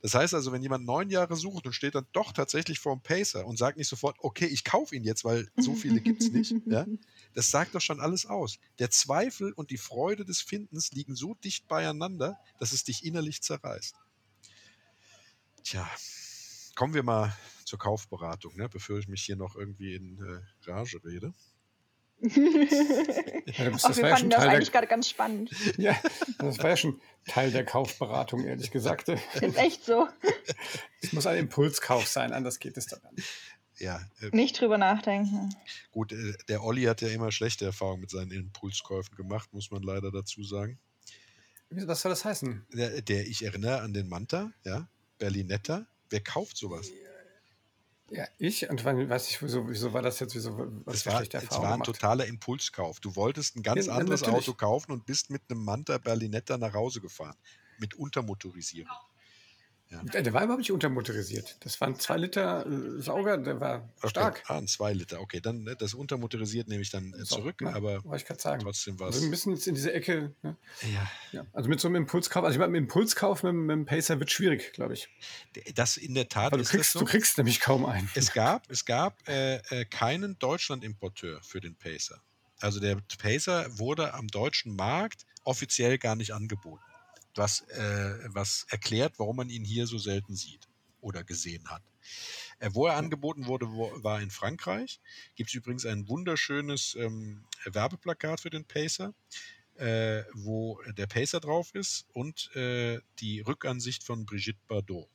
[0.02, 3.02] Das heißt also, wenn jemand neun Jahre sucht und steht dann doch tatsächlich vor dem
[3.02, 6.32] Pacer und sagt nicht sofort, okay, ich kaufe ihn jetzt, weil so viele gibt es
[6.32, 6.86] nicht, ja,
[7.34, 8.58] das sagt doch schon alles aus.
[8.80, 13.42] Der Zweifel und die Freude des Findens liegen so dicht beieinander, dass es dich innerlich
[13.42, 13.96] zerreißt.
[15.64, 15.90] Tja,
[16.76, 21.04] kommen wir mal zur Kaufberatung, ne, bevor ich mich hier noch irgendwie in äh, Rage
[21.04, 21.34] rede.
[23.58, 25.10] Ja, das, Ach, das wir war ja fanden schon das Teil eigentlich der, gerade ganz
[25.10, 25.51] spannend.
[25.78, 25.95] ja,
[26.39, 29.10] das war ja schon Teil der Kaufberatung, ehrlich gesagt.
[29.10, 30.08] Ist echt so.
[31.01, 33.01] Es muss ein Impulskauf sein, anders geht es dann.
[33.78, 35.54] Ja, äh, Nicht drüber nachdenken.
[35.91, 39.84] gut, äh, der Olli hat ja immer schlechte Erfahrungen mit seinen Impulskäufen gemacht, muss man
[39.84, 40.80] leider dazu sagen.
[41.69, 42.65] Was soll das heißen?
[42.73, 45.86] Der, der ich erinnere an den Manta, ja, Berlinetta.
[46.10, 46.89] Wer kauft sowas?
[48.10, 51.10] Ja, ich und wann, weiß ich, wieso, wieso war das jetzt, wieso, was Es für
[51.10, 51.84] war, schlechte es Erfahrungen war ein gemacht?
[51.84, 53.00] totaler Impulskauf.
[53.00, 54.24] Du wolltest ein ganz Ja, anderes natürlich.
[54.24, 57.38] Auto kaufen und bist mit einem Manta Berlinetta nach Hause gefahren.
[57.78, 58.98] Mit Untermotorisierung.
[59.91, 61.58] Der, der war überhaupt nicht untermotorisiert.
[61.62, 64.10] Das waren zwei Liter äh, Sauger, der war Okay.
[64.10, 64.43] stark.
[64.48, 65.21] Ah, ein 2 Liter.
[65.21, 68.62] Okay, dann ne, das untermotorisiert nehme ich dann äh, So, zurück, ne, aber ich sagen.
[68.63, 69.26] trotzdem war Also es.
[69.26, 70.34] ein bisschen jetzt in diese Ecke.
[70.41, 70.58] Ne?
[70.93, 71.45] Ja, Ja.
[71.54, 74.74] Also mit so einem Impulskauf, also mit einem Impulskauf mit, mit dem Pacer wird schwierig,
[74.74, 75.08] glaube ich.
[75.76, 77.06] das in der Tat Weil du ist kriegst, das du so.
[77.06, 78.10] kriegst nämlich kaum einen.
[78.15, 82.21] Es gab, es gab äh, äh, keinen Deutschland-Importeur für den Pacer.
[82.60, 86.82] Also der Pacer wurde am deutschen Markt offiziell gar nicht angeboten.
[87.36, 90.67] Was, äh, was erklärt, warum man ihn hier so selten sieht
[91.02, 91.84] oder gesehen hat.
[92.60, 95.00] Äh, wo er angeboten wurde, wo, war in Frankreich.
[95.36, 99.13] Gibt es übrigens ein wunderschönes ähm, Werbeplakat für den Pacer,
[99.76, 105.10] äh, wo der Pacer drauf ist und äh, die Rückansicht von Brigitte Bardot.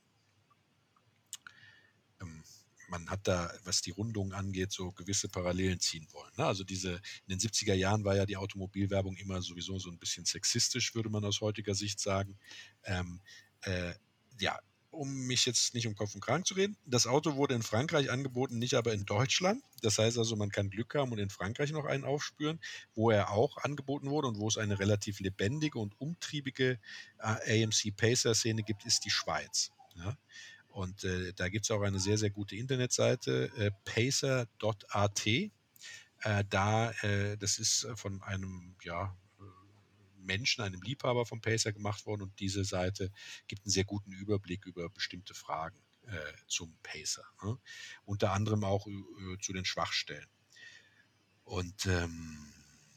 [2.91, 6.33] Man hat da, was die Rundung angeht, so gewisse Parallelen ziehen wollen.
[6.37, 6.45] Ne?
[6.45, 6.95] Also diese,
[7.27, 11.09] in den 70er Jahren war ja die Automobilwerbung immer sowieso so ein bisschen sexistisch, würde
[11.09, 12.37] man aus heutiger Sicht sagen.
[12.85, 13.21] Ähm,
[13.63, 13.95] äh,
[14.41, 14.59] ja,
[14.91, 18.11] um mich jetzt nicht um Kopf und Kragen zu reden, das Auto wurde in Frankreich
[18.11, 19.63] angeboten, nicht aber in Deutschland.
[19.83, 22.61] Das heißt also, man kann Glück haben und in Frankreich noch einen aufspüren,
[22.95, 26.81] wo er auch angeboten wurde und wo es eine relativ lebendige und umtriebige
[27.19, 29.71] äh, AMC Pacer-Szene gibt, ist die Schweiz.
[29.97, 30.17] Ja?
[30.71, 35.27] Und äh, da gibt es auch eine sehr, sehr gute Internetseite, äh, pacer.at.
[35.27, 39.17] Äh, da, äh, das ist von einem, ja,
[40.23, 43.11] Menschen, einem Liebhaber vom Pacer gemacht worden und diese Seite
[43.49, 47.25] gibt einen sehr guten Überblick über bestimmte Fragen äh, zum Pacer.
[47.43, 47.59] Ne?
[48.05, 50.27] Unter anderem auch äh, zu den Schwachstellen.
[51.45, 52.53] Und ähm,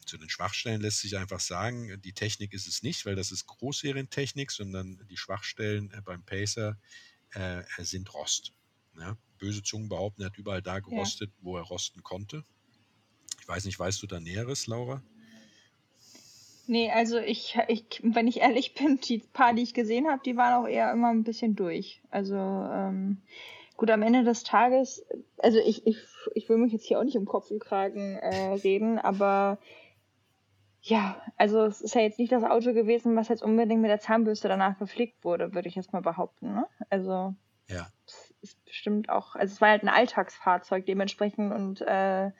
[0.06, 3.46] zu den Schwachstellen lässt sich einfach sagen, die Technik ist es nicht, weil das ist
[3.46, 6.78] Großserientechnik, sondern die Schwachstellen äh, beim Pacer
[7.34, 8.52] äh, sind Rost.
[8.98, 9.16] Ja?
[9.38, 11.36] Böse Zungen behaupten, er hat überall da gerostet, ja.
[11.42, 12.44] wo er rosten konnte.
[13.40, 15.02] Ich weiß nicht, weißt du da Näheres, Laura?
[16.66, 20.36] Nee, also ich, ich, wenn ich ehrlich bin, die paar, die ich gesehen habe, die
[20.36, 22.00] waren auch eher immer ein bisschen durch.
[22.10, 23.18] Also ähm,
[23.76, 25.04] gut, am Ende des Tages,
[25.38, 25.98] also ich, ich,
[26.34, 29.58] ich will mich jetzt hier auch nicht um Kopf und Kragen äh, reden, aber
[30.86, 34.00] ja, also es ist ja jetzt nicht das Auto gewesen, was jetzt unbedingt mit der
[34.00, 36.52] Zahnbürste danach gepflegt wurde, würde ich jetzt mal behaupten.
[36.52, 36.66] Ne?
[36.90, 37.34] Also
[37.70, 37.88] ja.
[38.06, 42.30] es ist bestimmt auch, also es war halt ein Alltagsfahrzeug dementsprechend und äh,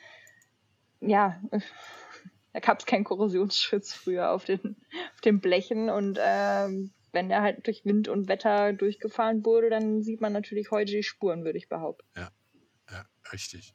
[1.00, 1.40] ja,
[2.52, 4.76] da gab es keinen Korrosionsschutz früher auf den,
[5.14, 10.02] auf den Blechen und ähm, wenn der halt durch Wind und Wetter durchgefahren wurde, dann
[10.02, 12.06] sieht man natürlich heute die Spuren, würde ich behaupten.
[12.14, 12.28] Ja,
[12.90, 13.74] ja richtig.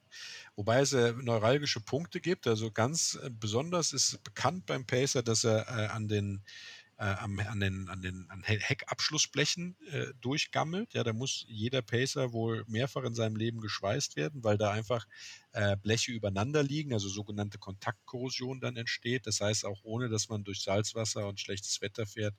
[0.56, 2.48] Wobei es äh, neuralgische Punkte gibt.
[2.48, 6.44] Also ganz äh, besonders ist bekannt beim Pacer, dass er äh, an den
[6.98, 10.94] äh, am, an den, an den an Heckabschlussblechen äh, durchgammelt.
[10.94, 15.08] Ja, da muss jeder Pacer wohl mehrfach in seinem Leben geschweißt werden, weil da einfach
[15.82, 19.26] Bleche übereinander liegen, also sogenannte Kontaktkorrosion dann entsteht.
[19.26, 22.36] Das heißt, auch ohne, dass man durch Salzwasser und schlechtes Wetter fährt,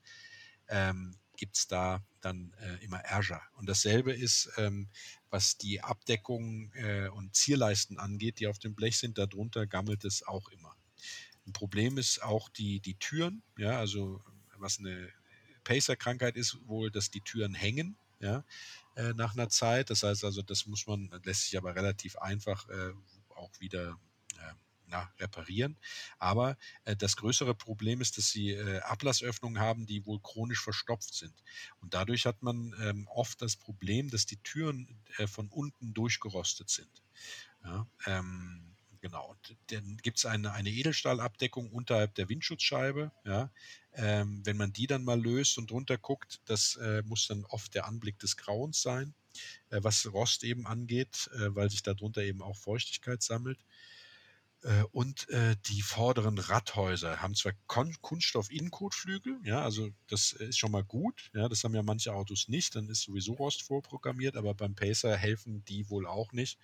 [0.68, 3.40] ähm, gibt es da dann äh, immer Ärger.
[3.55, 4.88] Und dasselbe ist, ähm,
[5.31, 10.22] was die Abdeckung äh, und Zierleisten angeht, die auf dem Blech sind, darunter gammelt es
[10.22, 10.76] auch immer.
[11.46, 14.22] Ein Problem ist auch die, die Türen, ja, also
[14.59, 15.09] was eine
[15.64, 18.44] Pacer-Krankheit ist, wohl, dass die Türen hängen, ja,
[18.96, 19.88] äh, nach einer Zeit.
[19.88, 22.92] Das heißt also, das muss man, lässt sich aber relativ einfach äh,
[23.31, 23.98] auch wieder
[24.37, 24.53] äh,
[24.90, 25.79] na, reparieren.
[26.18, 31.14] Aber äh, das größere Problem ist, dass sie äh, Ablassöffnungen haben, die wohl chronisch verstopft
[31.14, 31.35] sind.
[31.81, 36.70] Und dadurch hat man ähm, oft das Problem, dass die Türen äh, von unten durchgerostet
[36.70, 37.03] sind.
[37.64, 39.37] Ja, ähm, genau.
[39.68, 43.12] dann gibt es eine, eine Edelstahlabdeckung unterhalb der Windschutzscheibe.
[43.24, 43.50] Ja.
[43.92, 47.74] Ähm, wenn man die dann mal löst und drunter guckt, das äh, muss dann oft
[47.74, 49.14] der Anblick des Grauens sein,
[49.70, 53.59] äh, was Rost eben angeht, äh, weil sich darunter eben auch Feuchtigkeit sammelt.
[54.62, 60.85] Äh, und äh, die vorderen Radhäuser haben zwar Kunststoff-Innenkotflügel, ja, also das ist schon mal
[60.85, 64.75] gut, ja, das haben ja manche Autos nicht, dann ist sowieso Rost vorprogrammiert, aber beim
[64.75, 66.59] Pacer helfen die wohl auch nicht.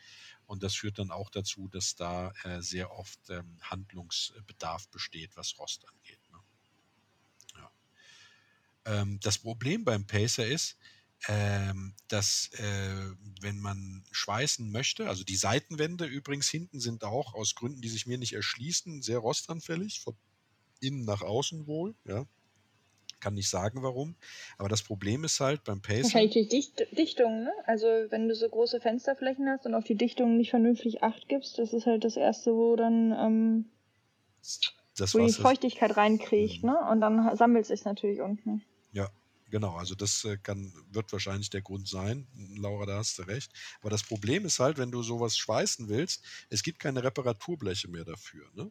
[0.44, 5.58] Und das führt dann auch dazu, dass da äh, sehr oft ähm, Handlungsbedarf besteht, was
[5.58, 6.20] Rost angeht.
[6.30, 6.38] Ne?
[7.56, 7.72] Ja.
[8.84, 10.76] Ähm, das Problem beim Pacer ist,
[11.28, 17.54] ähm, dass äh, wenn man schweißen möchte, also die Seitenwände übrigens hinten sind auch aus
[17.54, 20.14] Gründen, die sich mir nicht erschließen, sehr rostanfällig, von
[20.80, 22.26] innen nach außen wohl, ja.
[23.18, 24.14] Kann nicht sagen, warum.
[24.58, 26.02] Aber das Problem ist halt beim Pacer.
[26.02, 27.52] Wahrscheinlich die Dicht Dichtung, ne?
[27.64, 31.58] Also, wenn du so große Fensterflächen hast und auf die Dichtung nicht vernünftig Acht gibst,
[31.58, 33.70] das ist halt das Erste, wo dann ähm,
[34.98, 36.70] das wo die Feuchtigkeit reinkriegt, mhm.
[36.70, 36.90] ne?
[36.90, 38.62] Und dann sammelt es sich natürlich unten.
[39.56, 42.26] Genau, also das äh, kann, wird wahrscheinlich der Grund sein.
[42.58, 43.50] Laura, da hast du recht.
[43.80, 48.04] Aber das Problem ist halt, wenn du sowas schweißen willst, es gibt keine Reparaturbleche mehr
[48.04, 48.50] dafür.
[48.52, 48.70] Ne?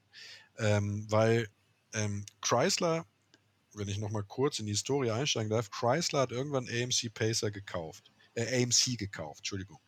[0.60, 1.50] Ähm, weil
[1.93, 3.08] ähm, Chrysler,
[3.74, 8.12] wenn ich nochmal kurz in die Historie einsteigen darf, Chrysler hat irgendwann AMC Pacer gekauft,
[8.36, 9.80] äh, AMC gekauft, Entschuldigung.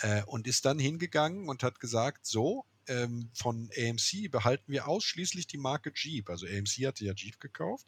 [0.00, 5.46] Äh, und ist dann hingegangen und hat gesagt, so, ähm, von AMC behalten wir ausschließlich
[5.46, 6.28] die Marke Jeep.
[6.28, 7.86] Also AMC hatte ja Jeep gekauft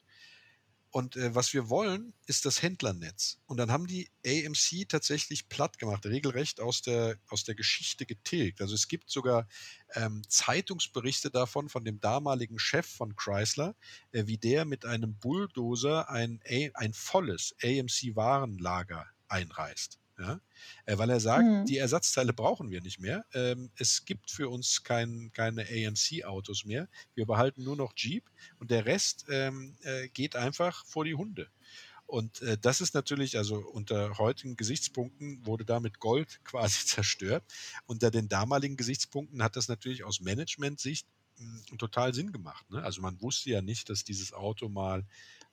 [0.90, 3.38] Und äh, was wir wollen, ist das Händlernetz.
[3.46, 8.62] Und dann haben die AMC tatsächlich platt gemacht, regelrecht aus der, aus der Geschichte getilgt.
[8.62, 9.46] Also es gibt sogar
[9.94, 13.76] ähm, Zeitungsberichte davon, von dem damaligen Chef von Chrysler,
[14.12, 16.40] äh, wie der mit einem Bulldozer ein,
[16.74, 19.98] ein volles AMC-Warenlager einreißt.
[20.18, 20.40] Ja?
[20.84, 21.64] Äh, weil er sagt, mhm.
[21.66, 23.24] die Ersatzteile brauchen wir nicht mehr.
[23.32, 26.88] Ähm, es gibt für uns kein, keine AMC-Autos mehr.
[27.14, 28.24] Wir behalten nur noch Jeep
[28.58, 31.48] und der Rest ähm, äh, geht einfach vor die Hunde.
[32.08, 37.44] Und äh, das ist natürlich, also unter heutigen Gesichtspunkten wurde damit Gold quasi zerstört.
[37.86, 42.68] Unter den damaligen Gesichtspunkten hat das natürlich aus Management-Sicht hm, total Sinn gemacht.
[42.70, 42.82] Ne?
[42.82, 45.04] Also man wusste ja nicht, dass dieses Auto mal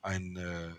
[0.02, 0.74] ein, äh, äh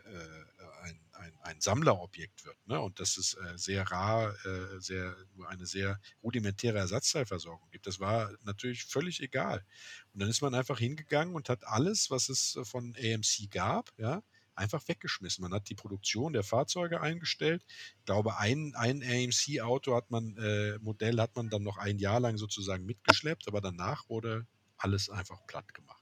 [0.87, 2.57] ein, ein, ein Sammlerobjekt wird.
[2.66, 2.81] Ne?
[2.81, 7.87] Und dass es äh, sehr rar, äh, sehr, nur eine sehr rudimentäre Ersatzteilversorgung gibt.
[7.87, 9.64] Das war natürlich völlig egal.
[10.12, 14.22] Und dann ist man einfach hingegangen und hat alles, was es von AMC gab, ja,
[14.55, 15.42] einfach weggeschmissen.
[15.42, 17.64] Man hat die Produktion der Fahrzeuge eingestellt.
[17.99, 22.20] Ich glaube, ein, ein AMC-Auto hat man, äh, Modell hat man dann noch ein Jahr
[22.20, 24.46] lang sozusagen mitgeschleppt, aber danach wurde
[24.79, 25.95] alles einfach platt gemacht.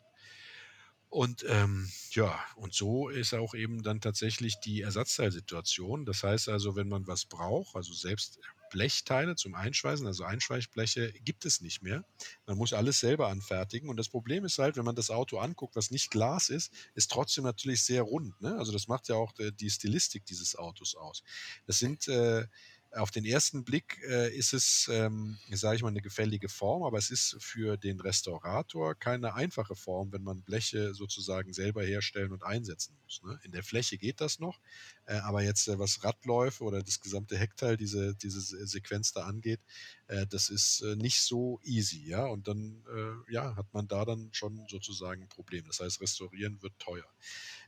[1.14, 6.04] Und ähm, ja, und so ist auch eben dann tatsächlich die Ersatzteilsituation.
[6.06, 8.40] Das heißt also, wenn man was braucht, also selbst
[8.72, 12.04] Blechteile zum Einschweißen, also Einschweißbleche, gibt es nicht mehr.
[12.46, 13.88] Man muss alles selber anfertigen.
[13.88, 17.12] Und das Problem ist halt, wenn man das Auto anguckt, was nicht Glas ist, ist
[17.12, 18.40] trotzdem natürlich sehr rund.
[18.40, 18.56] Ne?
[18.58, 21.22] Also das macht ja auch äh, die Stilistik dieses Autos aus.
[21.68, 22.48] Das sind äh,
[22.96, 26.98] auf den ersten Blick äh, ist es, ähm, sage ich mal, eine gefällige Form, aber
[26.98, 32.44] es ist für den Restaurator keine einfache Form, wenn man Bleche sozusagen selber herstellen und
[32.44, 33.22] einsetzen muss.
[33.22, 33.38] Ne?
[33.44, 34.60] In der Fläche geht das noch,
[35.06, 39.60] äh, aber jetzt äh, was Radläufe oder das gesamte Heckteil, diese, diese Sequenz da angeht,
[40.06, 42.26] äh, das ist äh, nicht so easy, ja.
[42.26, 45.64] Und dann äh, ja, hat man da dann schon sozusagen ein Problem.
[45.66, 47.06] Das heißt, restaurieren wird teuer.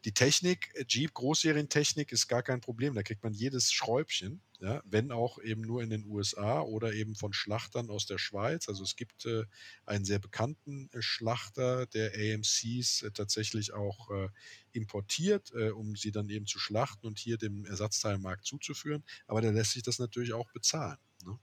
[0.04, 2.94] Die Technik, Jeep Großserientechnik ist gar kein Problem.
[2.94, 7.14] Da kriegt man jedes Schräubchen ja, wenn auch eben nur in den USA oder eben
[7.14, 8.68] von Schlachtern aus der Schweiz.
[8.68, 9.44] Also es gibt äh,
[9.84, 14.28] einen sehr bekannten äh, Schlachter, der AMCs äh, tatsächlich auch äh,
[14.72, 19.04] importiert, äh, um sie dann eben zu schlachten und hier dem Ersatzteilmarkt zuzuführen.
[19.26, 20.98] Aber der lässt sich das natürlich auch bezahlen.
[21.24, 21.38] Ne?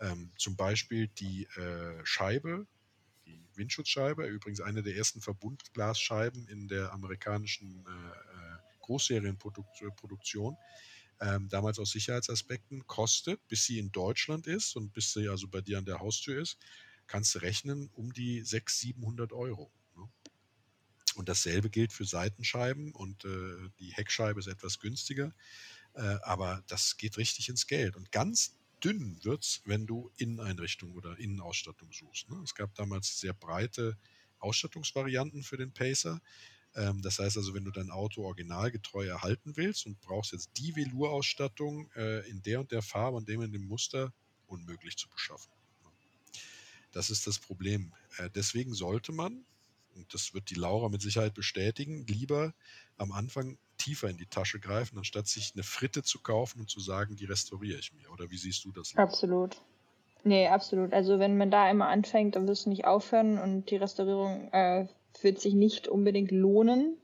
[0.00, 2.66] Ähm, zum Beispiel die äh, Scheibe,
[3.26, 7.84] die Windschutzscheibe, übrigens eine der ersten Verbundglasscheiben in der amerikanischen
[8.80, 10.56] Großserienproduktion
[11.20, 15.60] ähm, damals aus Sicherheitsaspekten, kostet, bis sie in Deutschland ist und bis sie also bei
[15.60, 16.58] dir an der Haustür ist,
[17.06, 19.70] kannst du rechnen um die 600, 700 Euro.
[19.96, 20.08] Ne?
[21.16, 25.34] Und dasselbe gilt für Seitenscheiben und äh, die Heckscheibe ist etwas günstiger,
[25.94, 27.96] äh, aber das geht richtig ins Geld.
[27.96, 32.30] Und ganz dünn wird es, wenn du Inneneinrichtung oder Innenausstattung suchst.
[32.30, 32.40] Ne?
[32.42, 33.98] Es gab damals sehr breite
[34.38, 36.20] Ausstattungsvarianten für den Pacer.
[36.74, 40.74] Ähm, das heißt also, wenn du dein Auto originalgetreu erhalten willst und brauchst jetzt die
[40.76, 44.12] Velour-Ausstattung äh, in der und der Farbe und dem in dem Muster,
[44.46, 45.52] unmöglich zu beschaffen.
[46.92, 47.92] Das ist das Problem.
[48.18, 49.44] Äh, deswegen sollte man,
[49.94, 52.54] und das wird die Laura mit Sicherheit bestätigen, lieber
[52.96, 56.80] am Anfang tiefer in die Tasche greifen, anstatt sich eine Fritte zu kaufen und zu
[56.80, 58.10] sagen, die restauriere ich mir.
[58.10, 58.94] Oder wie siehst du das?
[58.96, 59.60] Absolut.
[60.22, 60.92] Nee, absolut.
[60.92, 64.86] Also wenn man da immer anfängt, dann wirst du nicht aufhören und die Restaurierung äh,
[65.22, 66.96] wird sich nicht unbedingt lohnen.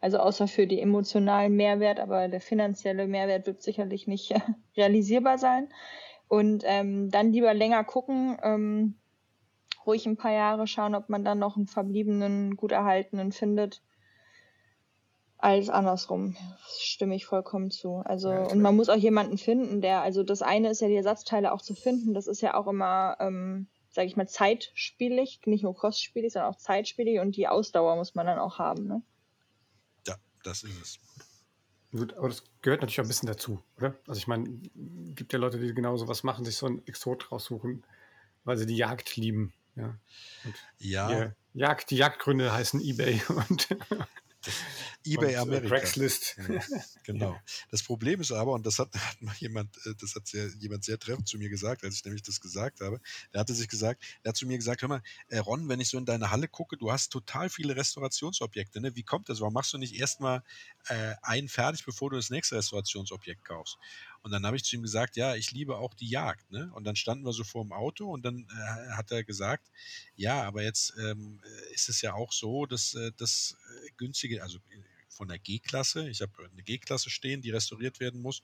[0.00, 4.40] Also außer für die emotionalen Mehrwert, aber der finanzielle Mehrwert wird sicherlich nicht äh,
[4.76, 5.68] realisierbar sein.
[6.28, 8.94] Und ähm, dann lieber länger gucken, ähm,
[9.86, 13.82] ruhig ein paar Jahre schauen, ob man dann noch einen verbliebenen, gut erhaltenen findet,
[15.38, 16.36] als andersrum.
[16.64, 17.96] Das stimme ich vollkommen zu.
[18.04, 20.96] Also, ja, und man muss auch jemanden finden, der, also das eine ist ja die
[20.96, 25.64] Ersatzteile auch zu finden, das ist ja auch immer ähm, sage ich mal, zeitspielig, nicht
[25.64, 28.86] nur kostspielig, sondern auch zeitspielig und die Ausdauer muss man dann auch haben.
[28.86, 29.02] Ne?
[30.06, 30.98] Ja, das ist es.
[31.92, 33.96] Gut, aber das gehört natürlich auch ein bisschen dazu, oder?
[34.06, 34.60] Also ich meine,
[35.14, 37.86] gibt ja Leute, die genau sowas machen, sich so ein Exot raussuchen,
[38.44, 39.54] weil sie die Jagd lieben.
[39.76, 39.98] Ja.
[40.44, 41.32] Und ja.
[41.54, 43.68] Jagd, die Jagdgründe heißen Ebay und
[45.04, 45.68] eBay und, äh, Amerika.
[45.76, 46.36] Craigslist.
[46.48, 46.60] Ja,
[47.04, 47.40] genau.
[47.70, 50.84] Das Problem ist aber, und das hat, hat mal jemand, äh, das hat sehr, jemand
[50.84, 53.00] sehr treffend zu mir gesagt, als ich nämlich das gesagt habe.
[53.32, 55.88] Der hatte sich gesagt, der hat zu mir gesagt, hör mal, äh, Ron, wenn ich
[55.88, 58.94] so in deine Halle gucke, du hast total viele Restaurationsobjekte, ne?
[58.96, 59.40] Wie kommt das?
[59.40, 60.42] Warum machst du nicht erstmal
[60.88, 63.78] äh, einen fertig, bevor du das nächste Restaurationsobjekt kaufst?
[64.26, 66.50] Und dann habe ich zu ihm gesagt, ja, ich liebe auch die Jagd.
[66.50, 66.68] Ne?
[66.74, 69.70] Und dann standen wir so vor dem Auto und dann äh, hat er gesagt,
[70.16, 71.40] ja, aber jetzt ähm,
[71.72, 74.58] ist es ja auch so, dass äh, das äh, günstige, also
[75.10, 78.42] von der G-Klasse, ich habe eine G-Klasse stehen, die restauriert werden muss.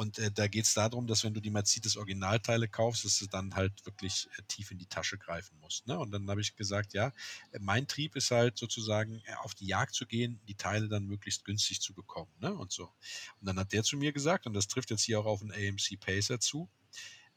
[0.00, 3.26] Und äh, da geht es darum, dass wenn du die Mercedes Originalteile kaufst, dass du
[3.26, 5.86] dann halt wirklich äh, tief in die Tasche greifen musst.
[5.86, 5.98] Ne?
[5.98, 7.12] Und dann habe ich gesagt, ja,
[7.60, 11.44] mein Trieb ist halt sozusagen äh, auf die Jagd zu gehen, die Teile dann möglichst
[11.44, 12.32] günstig zu bekommen.
[12.40, 12.54] Ne?
[12.54, 12.84] Und so.
[12.84, 15.52] Und dann hat der zu mir gesagt, und das trifft jetzt hier auch auf einen
[15.52, 16.70] AMC Pacer zu,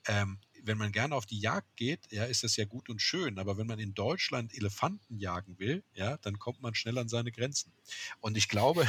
[0.07, 3.37] ähm, wenn man gerne auf die Jagd geht, ja, ist das ja gut und schön.
[3.37, 7.31] Aber wenn man in Deutschland Elefanten jagen will, ja, dann kommt man schnell an seine
[7.31, 7.73] Grenzen.
[8.21, 8.87] Und ich glaube,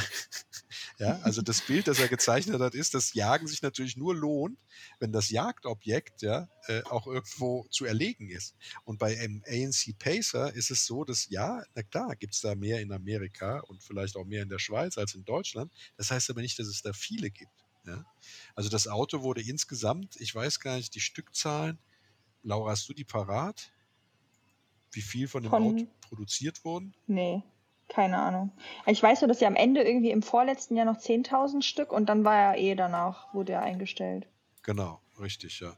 [0.99, 4.57] ja, also das Bild, das er gezeichnet hat, ist, dass Jagen sich natürlich nur lohnt,
[4.99, 8.55] wenn das Jagdobjekt ja äh, auch irgendwo zu erlegen ist.
[8.85, 12.55] Und bei einem ANC Pacer ist es so, dass ja, na klar, gibt es da
[12.55, 15.71] mehr in Amerika und vielleicht auch mehr in der Schweiz als in Deutschland.
[15.97, 17.64] Das heißt aber nicht, dass es da viele gibt.
[17.85, 18.05] Ja?
[18.55, 21.79] Also das Auto wurde insgesamt, ich weiß gar nicht die Stückzahlen.
[22.43, 23.71] Laura, hast du die parat?
[24.91, 26.93] Wie viel von dem Von- Auto produziert wurden?
[27.07, 27.43] Nee,
[27.87, 28.51] keine Ahnung.
[28.85, 32.07] Ich weiß nur, dass ja am Ende irgendwie im vorletzten Jahr noch 10.000 Stück und
[32.07, 34.27] dann war er eh danach, wurde er eingestellt.
[34.63, 35.77] Genau, richtig, ja.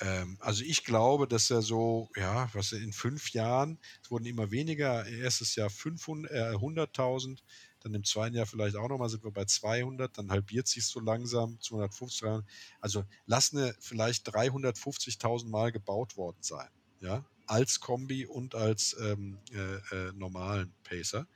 [0.00, 4.50] Ähm, also ich glaube, dass er so, ja, was in fünf Jahren, es wurden immer
[4.50, 7.42] weniger, erstes Jahr 500, äh, 100.000,
[7.80, 11.00] dann im zweiten Jahr vielleicht auch nochmal sind wir bei 200, dann halbiert sich so
[11.00, 12.44] langsam, 250, 300.
[12.80, 16.68] also lass eine vielleicht 350.000 Mal gebaut worden sein,
[17.00, 19.76] ja, als Kombi und als ähm, äh,
[20.08, 21.26] äh, normalen Pacer.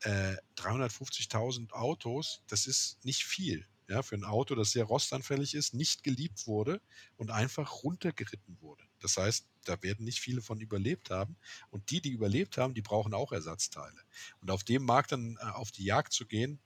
[0.00, 3.66] Äh, 350.000 Autos, das ist nicht viel.
[3.88, 6.80] Ja, für ein Auto, das sehr rostanfällig ist, nicht geliebt wurde
[7.16, 8.84] und einfach runtergeritten wurde.
[9.00, 11.36] Das heißt, da werden nicht viele von überlebt haben.
[11.70, 14.00] Und die, die überlebt haben, die brauchen auch Ersatzteile.
[14.40, 16.60] Und auf dem Markt dann äh, auf die Jagd zu gehen,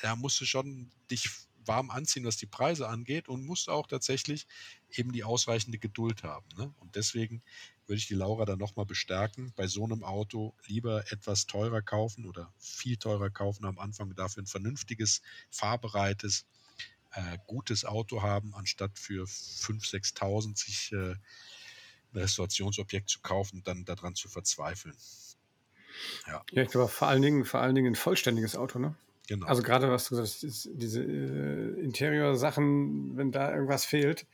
[0.00, 1.28] da musst du schon dich
[1.66, 4.46] warm anziehen, was die Preise angeht und musst auch tatsächlich
[4.98, 6.46] eben die ausreichende Geduld haben.
[6.56, 6.72] Ne?
[6.78, 7.42] Und deswegen
[7.86, 12.26] würde ich die Laura dann nochmal bestärken, bei so einem Auto lieber etwas teurer kaufen
[12.26, 16.46] oder viel teurer kaufen am Anfang, dafür ein vernünftiges, fahrbereites,
[17.12, 21.14] äh, gutes Auto haben, anstatt für 5.000, 6.000 sich äh,
[22.12, 24.96] ein Restaurationsobjekt zu kaufen und dann daran zu verzweifeln.
[26.26, 28.96] Ja, ich glaube vor allen Dingen, vor allen Dingen ein vollständiges Auto, ne?
[29.26, 29.46] Genau.
[29.46, 34.26] Also gerade was du gesagt hast, ist diese äh, Interior-Sachen, wenn da irgendwas fehlt.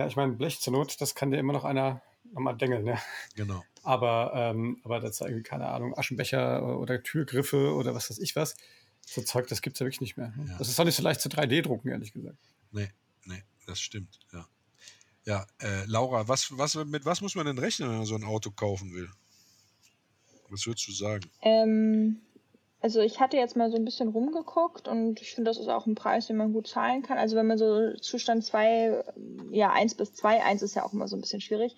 [0.00, 2.00] Ja, ich meine, Blech zur Not, das kann dir immer noch einer
[2.32, 2.98] nochmal dengeln, ne?
[3.34, 3.62] genau.
[3.82, 8.56] Aber, ähm, aber das irgendwie, keine Ahnung, Aschenbecher oder Türgriffe oder was weiß ich was.
[9.04, 10.32] So Zeug, das gibt es ja wirklich nicht mehr.
[10.38, 10.46] Ne?
[10.48, 10.56] Ja.
[10.56, 12.38] Das ist doch nicht so leicht zu 3D-drucken, ehrlich gesagt.
[12.72, 12.88] Nee,
[13.26, 14.48] nee, das stimmt, ja.
[15.26, 18.24] Ja, äh, Laura, was, was, mit was muss man denn rechnen, wenn man so ein
[18.24, 19.10] Auto kaufen will?
[20.48, 21.30] Was würdest du sagen?
[21.42, 22.22] Ähm,
[22.80, 25.86] also ich hatte jetzt mal so ein bisschen rumgeguckt und ich finde, das ist auch
[25.86, 27.18] ein Preis, den man gut zahlen kann.
[27.18, 29.04] Also wenn man so Zustand 2,
[29.50, 31.76] ja 1 bis 2, 1 ist ja auch immer so ein bisschen schwierig,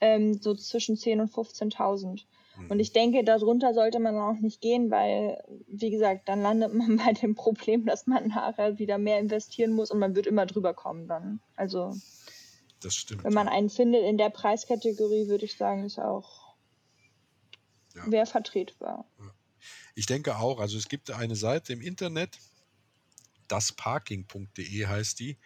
[0.00, 2.24] ähm, so zwischen 10.000 und 15.000.
[2.56, 2.70] Hm.
[2.70, 6.96] Und ich denke, darunter sollte man auch nicht gehen, weil, wie gesagt, dann landet man
[7.04, 10.74] bei dem Problem, dass man nachher wieder mehr investieren muss und man wird immer drüber
[10.74, 11.40] kommen dann.
[11.56, 11.94] Also
[12.82, 13.24] Das stimmt.
[13.24, 16.54] wenn man einen findet in der Preiskategorie, würde ich sagen, ist auch
[17.94, 18.02] Ja.
[18.06, 19.06] wer vertretbar.
[19.94, 22.38] Ich denke auch, also es gibt eine Seite im Internet,
[23.48, 25.36] dasparking.de heißt die.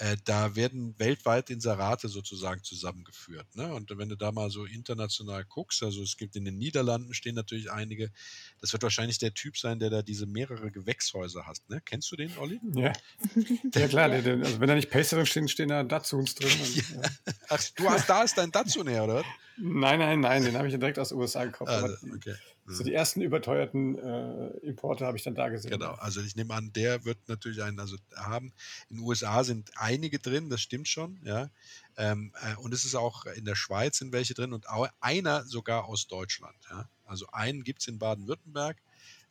[0.00, 3.46] Äh, da werden weltweit Inserate sozusagen zusammengeführt.
[3.56, 3.74] Ne?
[3.74, 7.34] Und wenn du da mal so international guckst, also es gibt in den Niederlanden stehen
[7.34, 8.12] natürlich einige,
[8.60, 11.58] das wird wahrscheinlich der Typ sein, der da diese mehrere Gewächshäuser hat.
[11.68, 11.82] Ne?
[11.84, 12.60] Kennst du den, Olli?
[12.74, 12.92] Ja,
[13.74, 14.08] ja klar.
[14.08, 16.52] Der, der, also wenn da nicht Pacer drin stehen, stehen da Datsuns drin.
[16.60, 17.02] Und, ja.
[17.48, 19.24] Ach, du hast, da ist dein Datsun her, oder?
[19.56, 21.72] Nein, nein, nein, den habe ich ja direkt aus den USA gekauft.
[21.72, 22.36] Also, okay.
[22.74, 25.70] So die ersten überteuerten äh, Importe habe ich dann da gesehen.
[25.70, 28.52] Genau, also ich nehme an, der wird natürlich einen also haben.
[28.90, 31.50] In den USA sind einige drin, das stimmt schon, ja.
[31.96, 35.44] Ähm, äh, und es ist auch in der Schweiz sind welche drin und auch einer
[35.44, 36.88] sogar aus Deutschland, ja.
[37.04, 38.76] Also einen gibt es in Baden-Württemberg,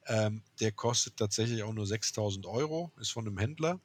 [0.08, 3.80] ähm, der kostet tatsächlich auch nur 6000 Euro, ist von einem Händler,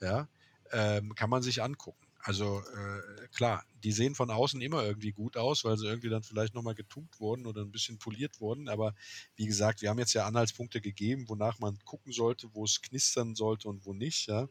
[0.00, 0.28] ja.
[0.72, 2.07] Ähm, kann man sich angucken.
[2.20, 6.22] Also äh, klar, die sehen von außen immer irgendwie gut aus, weil sie irgendwie dann
[6.22, 8.68] vielleicht nochmal getunkt wurden oder ein bisschen poliert wurden.
[8.68, 8.94] Aber
[9.36, 13.34] wie gesagt, wir haben jetzt ja Anhaltspunkte gegeben, wonach man gucken sollte, wo es knistern
[13.34, 14.26] sollte und wo nicht.
[14.26, 14.48] Ja?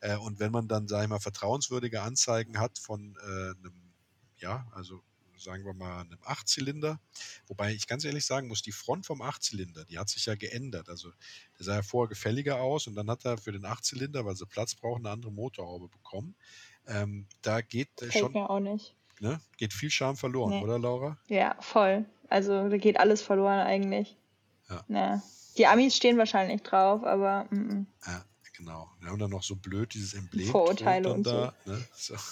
[0.00, 3.94] Äh, und wenn man dann, sage ich mal, vertrauenswürdige Anzeigen hat von äh, einem,
[4.38, 5.02] ja, also
[5.38, 7.00] sagen wir mal einem Achtzylinder,
[7.46, 10.88] wobei ich ganz ehrlich sagen muss, die Front vom Achtzylinder, die hat sich ja geändert.
[10.88, 11.10] Also
[11.58, 14.46] der sah ja vorher gefälliger aus und dann hat er für den Achtzylinder, weil sie
[14.46, 16.34] Platz brauchen, eine andere Motorhaube bekommen.
[16.86, 18.94] Ähm, da geht äh, schon, mir auch nicht.
[19.20, 20.62] ne, geht viel Charme verloren, Nee.
[20.62, 21.18] oder Laura?
[21.28, 22.04] Ja, voll.
[22.28, 24.16] Also da geht alles verloren eigentlich.
[24.68, 24.84] Ja.
[24.88, 25.22] Ja.
[25.58, 27.86] Die Amis stehen wahrscheinlich drauf, aber mm, mm.
[28.06, 28.24] Ja,
[28.56, 28.90] genau.
[29.00, 30.48] Wir haben dann noch so blöd dieses Emblem.
[30.48, 31.82] Vorurteile und da, Ne?
[31.94, 32.14] so.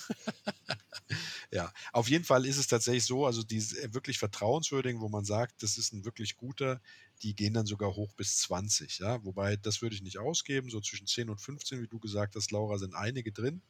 [1.51, 5.25] Ja, auf jeden Fall ist es tatsächlich so, also die äh, wirklich vertrauenswürdigen, wo man
[5.25, 6.81] sagt, das ist ein wirklich guter,
[7.23, 9.23] die gehen dann sogar hoch bis 20, ja.
[9.25, 12.51] Wobei, das würde ich nicht ausgeben, so zwischen 10 und 15, wie du gesagt hast,
[12.51, 13.63] Laura, sind einige drin,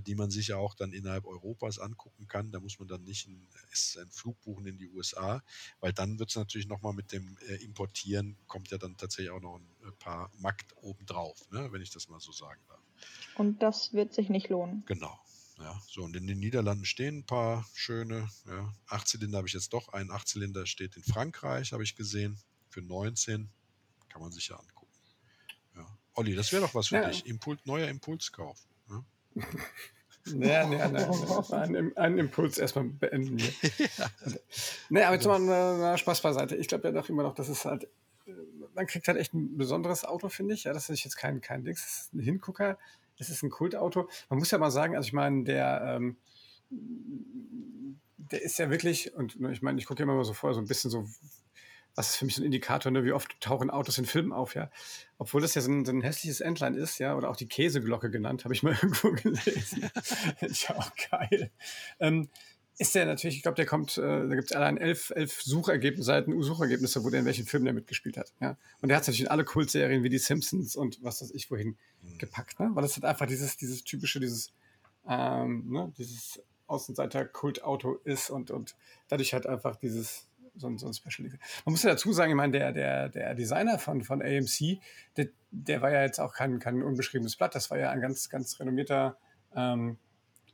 [0.00, 2.50] die man sich ja auch dann innerhalb Europas angucken kann.
[2.52, 5.42] Da muss man dann nicht ein, ist ein Flug buchen in die USA,
[5.80, 9.40] weil dann wird es natürlich nochmal mit dem äh, Importieren, kommt ja dann tatsächlich auch
[9.40, 12.80] noch ein äh, paar Makt obendrauf, ne, wenn ich das mal so sagen darf.
[13.34, 14.84] Und das wird sich nicht lohnen.
[14.86, 15.18] Genau.
[15.58, 19.72] Ja, so und in den Niederlanden stehen ein paar schöne, ja, Achtzylinder habe ich jetzt
[19.72, 22.40] doch, ein Achtzylinder steht in Frankreich, habe ich gesehen,
[22.70, 23.48] für 19,
[24.08, 24.92] kann man sich ja angucken.
[25.76, 25.98] Ja.
[26.14, 27.08] Olli, das wäre doch was für Ja.
[27.08, 28.58] dich, Impuls, neuer Impulskauf.
[29.34, 29.42] Ja?
[30.26, 30.96] Ja, nee, nein,
[31.50, 33.52] einen, einen Impuls erstmal beenden hier.
[34.88, 36.56] Nee, aber jetzt mal na, Spaß beiseite.
[36.56, 37.84] Ich glaube ja doch immer noch, dass es halt,
[38.26, 38.32] äh,
[38.74, 40.64] man kriegt halt echt ein besonderes Auto, finde ich.
[40.64, 42.78] Ja, das ist jetzt kein, kein Dings, das ist ein Hingucker,
[43.18, 44.08] es ist ein Kultauto.
[44.30, 46.16] Man muss ja mal sagen, also ich meine, der, ähm,
[46.70, 50.60] der ist ja wirklich, und ich meine, ich gucke ja immer mal so vorher so
[50.60, 51.06] ein bisschen so,
[51.94, 54.54] was ist für mich so ein Indikator, ne, wie oft tauchen Autos in Filmen auf,
[54.54, 54.70] ja.
[55.18, 58.10] Obwohl das ja so ein, so ein hässliches Entlein ist, ja, oder auch die Käseglocke
[58.10, 59.90] genannt, habe ich mal irgendwo gelesen.
[60.40, 61.50] ist ja auch geil.
[62.00, 62.28] Ähm,
[62.76, 66.40] ist der natürlich, ich glaube, der kommt, äh, da gibt es allein elf, elf Suchergebnisseiten,
[66.42, 68.32] Suchergebnisse, wo der in welchen Filmen der mitgespielt hat.
[68.40, 68.56] Ja?
[68.80, 71.50] Und der hat es natürlich in alle Kultserien wie die Simpsons und was weiß ich
[71.52, 71.76] wohin
[72.18, 72.70] gepackt, ne?
[72.72, 74.52] Weil das halt einfach dieses, dieses typische, dieses,
[75.08, 78.74] ähm, ne, dieses Außenseiter-Kultauto ist und, und
[79.08, 80.26] dadurch halt einfach dieses
[80.56, 81.28] so ein, so ein Special.
[81.64, 84.78] Man muss ja dazu sagen, ich meine, der, der, der Designer von, von AMC,
[85.16, 88.28] der, der war ja jetzt auch kein, kein unbeschriebenes Blatt, das war ja ein ganz,
[88.28, 89.16] ganz renommierter
[89.54, 89.98] ähm,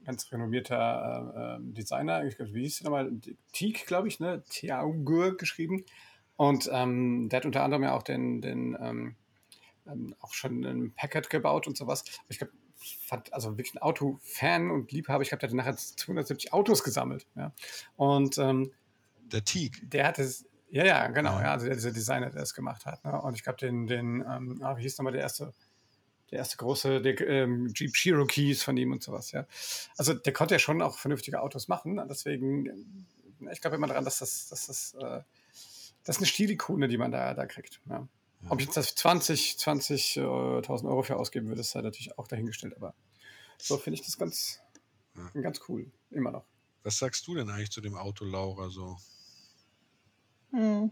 [0.04, 3.12] ganz renommierter äh, Designer, ich glaube, wie hieß der nochmal?
[3.52, 4.42] Teak, glaube ich, ne?
[4.48, 5.84] Tiaugur geschrieben.
[6.36, 9.16] Und ähm, der hat unter anderem ja auch den, den ähm,
[9.86, 12.04] ähm, auch schon ein Packard gebaut und sowas.
[12.28, 12.52] Ich glaube,
[13.06, 15.22] fand also wirklich ein Autofan und Liebhaber.
[15.22, 17.26] Ich glaube, der hat nachher 270 Autos gesammelt.
[17.36, 17.52] Ja.
[17.96, 18.72] Und ähm,
[19.32, 19.90] Der Teak.
[19.90, 21.42] der hat es, ja, ja, genau, Ja.
[21.44, 23.04] ja, also der, dieser Designer, der das gemacht hat.
[23.04, 23.20] Ne?
[23.20, 25.52] Und ich glaube, den, den, ähm, ah, wie hieß nochmal der erste,
[26.30, 29.46] der erste große der, ähm, Jeep Cherokees von ihm und sowas, ja.
[29.96, 31.94] Also der konnte ja schon auch vernünftige Autos machen.
[31.94, 32.06] ne?
[32.08, 32.66] Deswegen,
[33.46, 35.22] äh, ich glaube immer daran, dass das, dass das, äh,
[36.04, 37.80] das ist eine Stilikone, die man da, da kriegt.
[37.88, 38.06] Ja.
[38.48, 42.74] Ob ich jetzt das 20, 20.000 Euro für ausgeben würde, ist halt natürlich auch dahingestellt.
[42.76, 42.94] Aber
[43.58, 44.60] so finde ich das ganz,
[45.34, 45.40] Ja.
[45.42, 45.90] ganz cool.
[46.10, 46.44] Immer noch.
[46.82, 48.70] Was sagst du denn eigentlich zu dem Auto, Laura?
[48.70, 48.96] So?
[50.52, 50.90] Hm.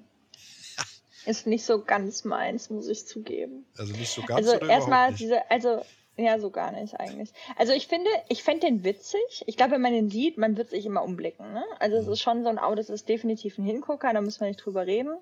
[1.26, 3.66] Ist nicht so ganz meins, muss ich zugeben.
[3.76, 5.82] Also nicht so ganz also erstmal diese, also
[6.16, 7.32] ja, so gar nicht eigentlich.
[7.56, 9.44] Also ich finde, ich fände den witzig.
[9.46, 11.52] Ich glaube, wenn man den sieht, man wird sich immer umblicken.
[11.52, 11.64] Ne?
[11.78, 12.12] Also es Mhm.
[12.12, 14.86] ist schon so ein Auto, das ist definitiv ein Hingucker, da müssen wir nicht drüber
[14.86, 15.16] reden.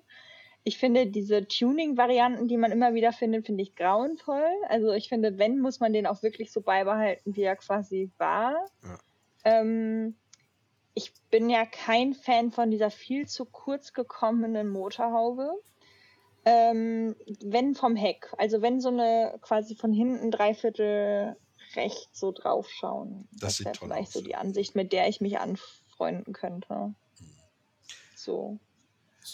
[0.63, 4.49] Ich finde diese Tuning-Varianten, die man immer wieder findet, finde ich grauenvoll.
[4.67, 8.55] Also ich finde, wenn, muss man den auch wirklich so beibehalten, wie er quasi war.
[8.83, 8.97] Ja.
[9.45, 10.15] Ähm,
[10.97, 15.51] ich bin ja kein Fan von dieser viel zu kurz gekommenen Motorhaube.
[16.43, 21.37] Ähm, wenn vom Heck, also wenn so eine quasi von hinten dreiviertel
[21.75, 23.27] rechts so draufschauen.
[23.31, 26.95] Das Das, wäre vielleicht aus, so die Ansicht, mit der ich mich anfreunden könnte.
[28.15, 28.57] So.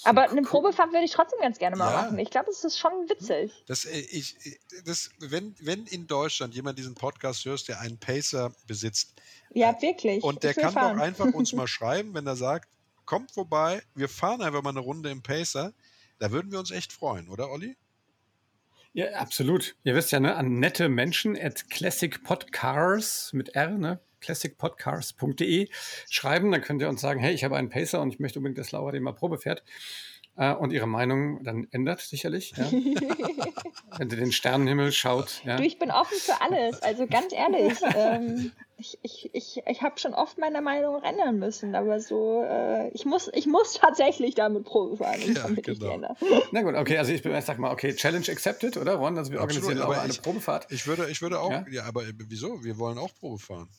[0.04, 0.42] Aber eine.
[0.42, 2.02] Probefahrt würde ich trotzdem ganz gerne mal Ja.
[2.04, 2.20] machen.
[2.20, 3.52] Ich glaube, es ist schon witzig.
[3.68, 7.98] Das, äh, ich, äh, das, wenn, wenn in Deutschland jemand diesen Podcast hört, der einen
[8.00, 9.14] Pacer besitzt,
[9.52, 10.24] Ja, wirklich.
[10.24, 10.98] und der kann fahren.
[10.98, 12.70] doch einfach uns mal schreiben, wenn er sagt,
[13.06, 15.74] kommt vorbei, wir fahren einfach mal eine Runde im Pacer,
[16.20, 17.76] da würden wir uns echt freuen, oder Olli?
[18.94, 19.76] Ja, absolut.
[19.84, 25.68] Ihr wisst ja, ne, an nette Menschen at classicpodcars mit R, ne, classicpodcars.de
[26.10, 26.52] schreiben.
[26.52, 28.72] Dann könnt ihr uns sagen, hey, ich habe einen Pacer und ich möchte unbedingt, dass
[28.72, 29.64] Laura den mal Probe fährt.
[30.36, 32.54] Äh, und ihre Meinung dann ändert sicherlich.
[32.58, 32.72] Ja.
[33.98, 35.42] Wenn sie den Sternenhimmel schaut.
[35.46, 35.58] Ja.
[35.58, 36.82] Du, ich bin offen für alles.
[36.82, 41.76] Also ganz ehrlich, ähm, ich, ich, ich, ich habe schon oft meine Meinung ändern müssen,
[41.76, 45.94] aber so, äh, ich, muss, ich muss tatsächlich damit Probe fahren, Ja, damit ich genau.
[45.94, 46.16] ändere.
[46.52, 49.16] Na gut, okay, also ich, bin- ich sag mal, okay, Challenge accepted, oder Ron?
[49.20, 50.72] Also wir Absolut, organisieren aber auch eine ich- Probefahrt.
[50.72, 51.64] Ich würde, ich würde auch, Ja?
[51.70, 52.64] ja, aber äh, wieso?
[52.64, 53.70] Wir wollen auch Probe fahren.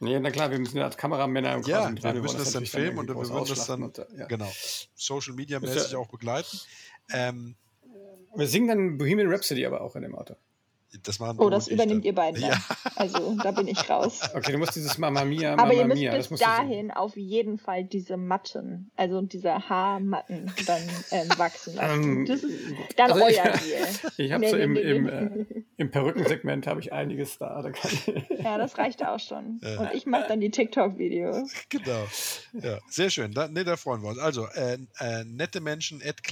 [0.00, 2.66] Ja, na klar, wir müssen ja als Kameramänner und Ja, wir müssen wollen das dann
[2.66, 4.26] filmen und wir würden das dann, und, äh, ja.
[4.26, 4.50] genau,
[4.94, 6.56] Social Media mäßig ja- auch begleiten.
[7.10, 7.56] Ähm,
[8.36, 10.36] Wir singen dann Bohemian Rhapsody aber auch in dem Auto.
[11.02, 12.02] Das machen Oh, das dann.
[12.02, 12.48] ihr beiden Ja.
[12.50, 12.62] dann.
[12.96, 14.20] Also da bin ich raus.
[14.34, 17.58] Okay, du musst dieses Mama Mia, Aber Mama ihr müsst Mia, bis dahin auf jeden
[17.58, 22.02] Fall diese Matten, also diese Haarmatten dann ähm, wachsen lassen.
[22.02, 22.54] Ähm, das ist
[22.96, 23.88] dann also ich- euer Deal.
[24.16, 25.44] Ich habe Nee, so nee, im, nee, im, äh,
[25.76, 27.62] im Perückensegment habe ich einiges da.
[27.62, 27.70] da
[28.42, 29.60] Ja, das reicht auch schon.
[29.62, 29.80] Ja.
[29.80, 31.52] Und ich mache dann die TikTok-Videos.
[31.68, 32.06] Genau.
[32.54, 33.32] Ja, sehr schön.
[33.32, 34.18] Da, nee, da freuen wir uns.
[34.18, 36.22] Also, äh, äh, nette Menschen at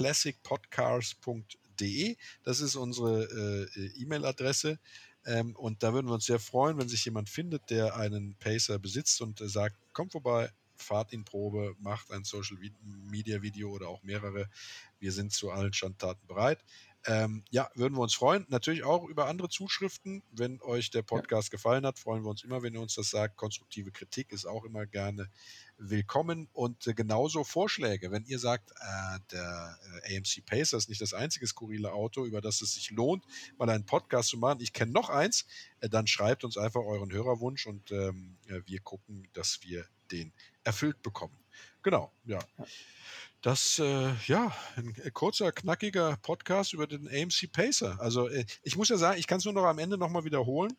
[1.77, 2.17] classicpodcars.de.
[2.43, 4.79] Das ist unsere äh, E-Mail-Adresse.
[5.25, 8.79] Ähm, und da würden wir uns sehr freuen, wenn sich jemand findet, der einen Pacer
[8.79, 13.87] besitzt und äh, sagt, kommt vorbei, fahrt ihn Probe, macht ein Social Media Video oder
[13.89, 14.49] auch mehrere.
[14.99, 16.63] Wir sind zu allen Standtaten bereit.
[17.09, 18.45] Ähm, ja, würden wir uns freuen.
[18.49, 20.23] Natürlich auch über andere Zuschriften.
[20.29, 21.51] Wenn euch der Podcast ja.
[21.51, 23.37] gefallen hat, freuen wir uns immer, wenn ihr uns das sagt.
[23.37, 25.29] Konstruktive Kritik ist auch immer gerne
[25.77, 28.11] willkommen und äh, genauso Vorschläge.
[28.11, 32.41] Wenn ihr sagt, äh, der äh, AMC Pacer ist nicht das einzige skurrile Auto, über
[32.41, 33.23] das es sich lohnt,
[33.57, 35.45] mal einen Podcast zu machen, ich kenne noch eins,
[35.79, 38.35] äh, dann schreibt uns einfach euren Hörerwunsch und ähm,
[38.65, 40.33] wir gucken, dass wir den
[40.65, 41.37] erfüllt bekommen.
[41.87, 42.39] Genau, ja.
[43.41, 47.97] Das, äh, ja, ein kurzer, knackiger Podcast über den AMC Pacer.
[48.01, 50.75] Also äh, ich muss ja sagen, ich kann es nur noch am Ende nochmal wiederholen.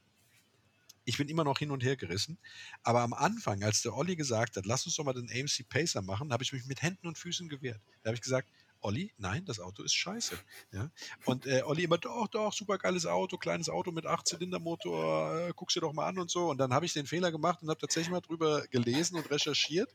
[1.07, 2.37] Ich bin immer noch hin und her gerissen.
[2.83, 6.03] Aber am Anfang, als der Olli gesagt hat, lass uns doch mal den AMC Pacer
[6.03, 7.81] machen, habe ich mich mit Händen und Füßen gewehrt.
[8.03, 8.51] Da habe ich gesagt,
[8.81, 10.39] Olli, nein, das Auto ist scheiße.
[10.73, 10.91] Ja?
[11.25, 15.75] Und äh, Olli immer, doch, doch, super geiles Auto, kleines Auto mit 8-Zylinder-Motor, äh, guck's
[15.75, 16.51] dir doch mal an und so.
[16.51, 19.93] Und dann habe ich den Fehler gemacht und habe tatsächlich mal drüber gelesen und recherchiert.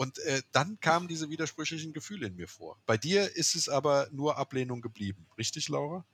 [0.00, 2.78] Und äh, dann kamen diese widersprüchlichen Gefühle in mir vor.
[2.86, 5.26] Bei dir ist es aber nur Ablehnung geblieben.
[5.36, 6.06] Richtig, Laura?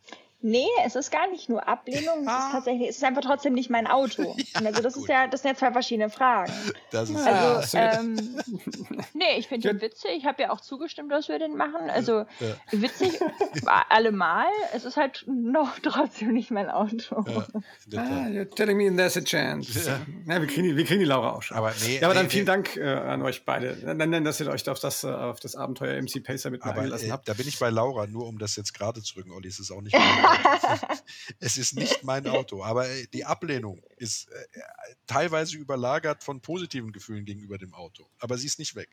[0.48, 2.52] Nee, es ist gar nicht nur Ablehnung, es ist ah.
[2.52, 4.36] tatsächlich, es ist einfach trotzdem nicht mein Auto.
[4.54, 5.02] ja, also das gut.
[5.02, 6.52] ist ja, das sind ja zwei verschiedene Fragen.
[6.92, 7.98] Das ist also, ja.
[7.98, 8.16] ähm,
[9.12, 10.12] nee, ich finde ihn witzig.
[10.18, 11.90] Ich habe ja auch zugestimmt, dass wir den machen.
[11.90, 12.54] Also ja.
[12.70, 13.18] witzig,
[13.88, 14.46] allemal.
[14.72, 17.24] Es ist halt noch trotzdem nicht mein Auto.
[17.88, 19.76] Ja, ah, you're telling me there's a chance.
[19.84, 19.98] Ja.
[20.32, 21.56] ja wir, kriegen die, wir kriegen die Laura auch schon.
[21.56, 22.52] Aber, nee, ja, aber dann nee, vielen nee.
[22.52, 26.00] Dank äh, an euch beide, dann, dass ihr euch auf das, äh, auf das Abenteuer
[26.00, 27.28] MC Pacer mit eingelassen äh, habt.
[27.28, 29.72] Da bin ich bei Laura, nur um das jetzt gerade zu rücken, Olli, es ist
[29.72, 29.96] auch nicht
[31.40, 34.60] es ist nicht mein Auto, aber äh, die Ablehnung ist äh,
[35.06, 38.08] teilweise überlagert von positiven Gefühlen gegenüber dem Auto.
[38.18, 38.90] Aber sie ist nicht weg.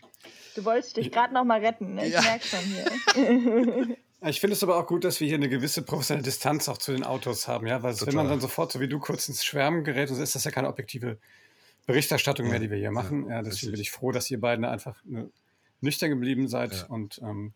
[0.55, 2.07] Du wolltest dich gerade noch mal retten, ne?
[2.07, 2.21] ich ja.
[2.21, 3.97] merke schon hier.
[4.25, 6.93] Ich finde es aber auch gut, dass wir hier eine gewisse professionelle Distanz auch zu
[6.93, 9.83] den Autos haben, ja, weil wenn man dann sofort, so wie du, kurz ins Schwärmen
[9.83, 11.17] gerät, dann ist das ja keine objektive
[11.85, 12.51] Berichterstattung ja.
[12.51, 13.27] mehr, die wir hier machen.
[13.27, 15.03] Ja, ja deswegen bin ich froh, dass ihr beiden einfach
[15.81, 17.53] nüchtern geblieben seid und ähm,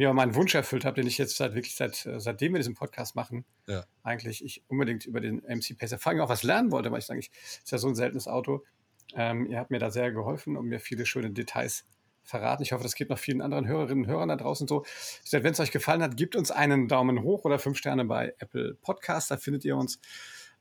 [0.00, 2.58] mir auch meinen Wunsch erfüllt habe, den ich jetzt seit wirklich seit äh, seitdem wir
[2.58, 3.84] diesen Podcast machen, ja.
[4.02, 7.06] eigentlich ich unbedingt über den MC Pacer vor allem auch was lernen wollte, weil ich
[7.06, 8.64] sage, ich ist ja so ein seltenes Auto.
[9.14, 11.84] Ähm, ihr habt mir da sehr geholfen und mir viele schöne Details
[12.22, 12.62] verraten.
[12.62, 14.86] Ich hoffe, das geht noch vielen anderen Hörerinnen und Hörern da draußen so.
[15.30, 18.78] Wenn es euch gefallen hat, gebt uns einen Daumen hoch oder fünf Sterne bei Apple
[18.80, 19.28] Podcasts.
[19.28, 20.00] Da findet ihr uns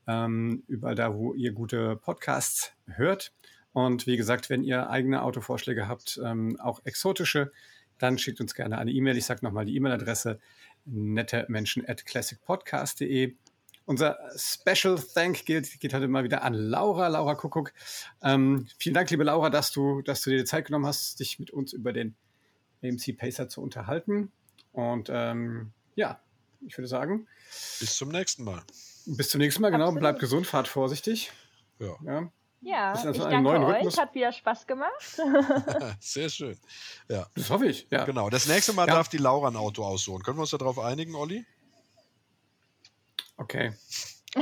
[0.06, 3.32] ähm, überall da, wo ihr gute Podcasts hört.
[3.72, 7.54] Und wie gesagt, wenn ihr eigene Autovorschläge habt, ähm, auch exotische,
[8.00, 9.18] dann schickt uns gerne eine E-Mail.
[9.18, 10.40] Ich sage nochmal die E-Mail-Adresse
[10.86, 13.36] nettemenschen at classicpodcast.de.
[13.86, 17.74] Unser Special Thank geht, geht heute mal wieder an Laura, Laura Kuckuck.
[18.22, 21.40] Ähm, vielen Dank, liebe Laura, dass du, dass du dir die Zeit genommen hast, dich
[21.40, 22.16] mit uns über den
[22.84, 24.32] AMC Pacer zu unterhalten.
[24.72, 26.22] Und ähm, ja,
[26.66, 27.28] ich würde sagen.
[27.80, 28.62] Bis zum nächsten Mal.
[29.06, 29.86] Bis zum nächsten Mal, genau.
[29.86, 30.02] Absolut.
[30.02, 31.32] Bleibt gesund, fahrt vorsichtig.
[31.80, 31.96] Ja.
[32.06, 32.32] ja.
[32.62, 33.98] Ja, ich danke neuen euch, Rhythmus.
[33.98, 34.92] hat wieder Spaß gemacht.
[36.00, 36.58] Sehr schön.
[37.08, 37.26] Ja.
[37.36, 38.04] Das hoffe ich, ja.
[38.04, 38.96] Genau, das nächste Mal ja.
[38.96, 40.24] darf die Laura ein Auto aussuchen.
[40.24, 41.46] Können wir uns darauf einigen, Olli?
[43.38, 43.74] Okay.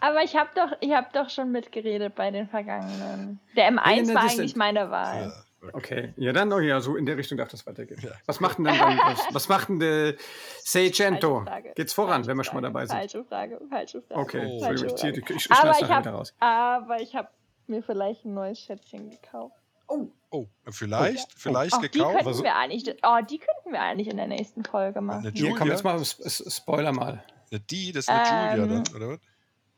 [0.00, 3.40] Aber ich habe doch, hab doch schon mitgeredet bei den vergangenen.
[3.56, 5.32] Der M1 ja, war eigentlich meine Wahl.
[5.72, 6.14] Okay.
[6.16, 8.00] ja dann, oh ja, so in der Richtung darf das weitergehen.
[8.02, 8.12] Ja.
[8.26, 10.14] Was macht denn dann, was, was macht denn der
[10.62, 11.44] Seicento?
[11.74, 12.96] Geht's voran, falsche wenn wir schon mal dabei sind?
[12.96, 14.20] Falsche Frage, falsche Frage.
[14.20, 14.60] Okay, oh.
[14.60, 16.34] falsche ich, ziehe, ich, ich aber ich hab, wieder raus.
[16.40, 17.28] Aber ich habe
[17.66, 19.56] mir vielleicht ein neues Schätzchen gekauft.
[19.86, 20.08] Oh.
[20.30, 22.20] Oh, vielleicht, oh, vielleicht oh, gekauft.
[22.20, 25.26] Die könnten, wir eigentlich, oh, die könnten wir eigentlich in der nächsten Folge machen.
[25.26, 25.48] Eine Julia?
[25.48, 27.24] Hier, komm, jetzt mal Spoiler mal.
[27.50, 29.18] Eine die, das ist eine ähm, Julia dann, oder was?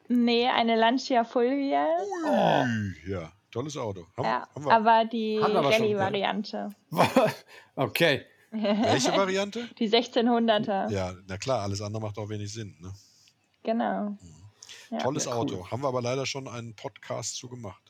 [0.08, 1.86] Nee, eine Lancia Fulvia.
[2.26, 2.64] Oh.
[3.08, 3.32] Ja.
[3.52, 4.06] Tolles Auto.
[4.16, 6.70] Haben, ja, haben aber die Rallye-Variante.
[7.76, 8.24] okay.
[8.50, 9.68] Welche Variante?
[9.78, 10.90] Die 1600er.
[10.90, 12.76] Ja, na klar, alles andere macht auch wenig Sinn.
[12.80, 12.92] Ne?
[13.62, 14.10] Genau.
[14.10, 14.18] Mhm.
[14.90, 14.98] Ja.
[14.98, 15.56] Tolles ja, Auto.
[15.56, 15.70] Cool.
[15.70, 17.82] Haben wir aber leider schon einen Podcast zu gemacht.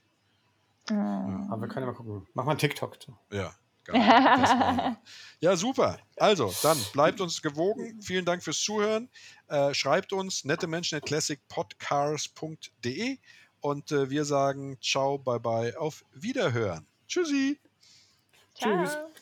[0.90, 1.48] Mhm.
[1.48, 2.26] Aber wir können ja mal gucken.
[2.34, 2.98] Mach mal einen TikTok.
[3.30, 3.54] Ja.
[3.84, 4.00] Geil,
[5.40, 5.98] ja, super.
[6.16, 8.00] Also, dann bleibt uns gewogen.
[8.00, 9.10] Vielen Dank fürs Zuhören.
[9.48, 13.18] Äh, schreibt uns nette Menschen at classicpodcars.de
[13.62, 16.86] und äh, wir sagen ciao, bye bye, auf Wiederhören.
[17.08, 17.58] Tschüssi.
[18.54, 18.84] Ciao.
[18.84, 19.21] Tschüss.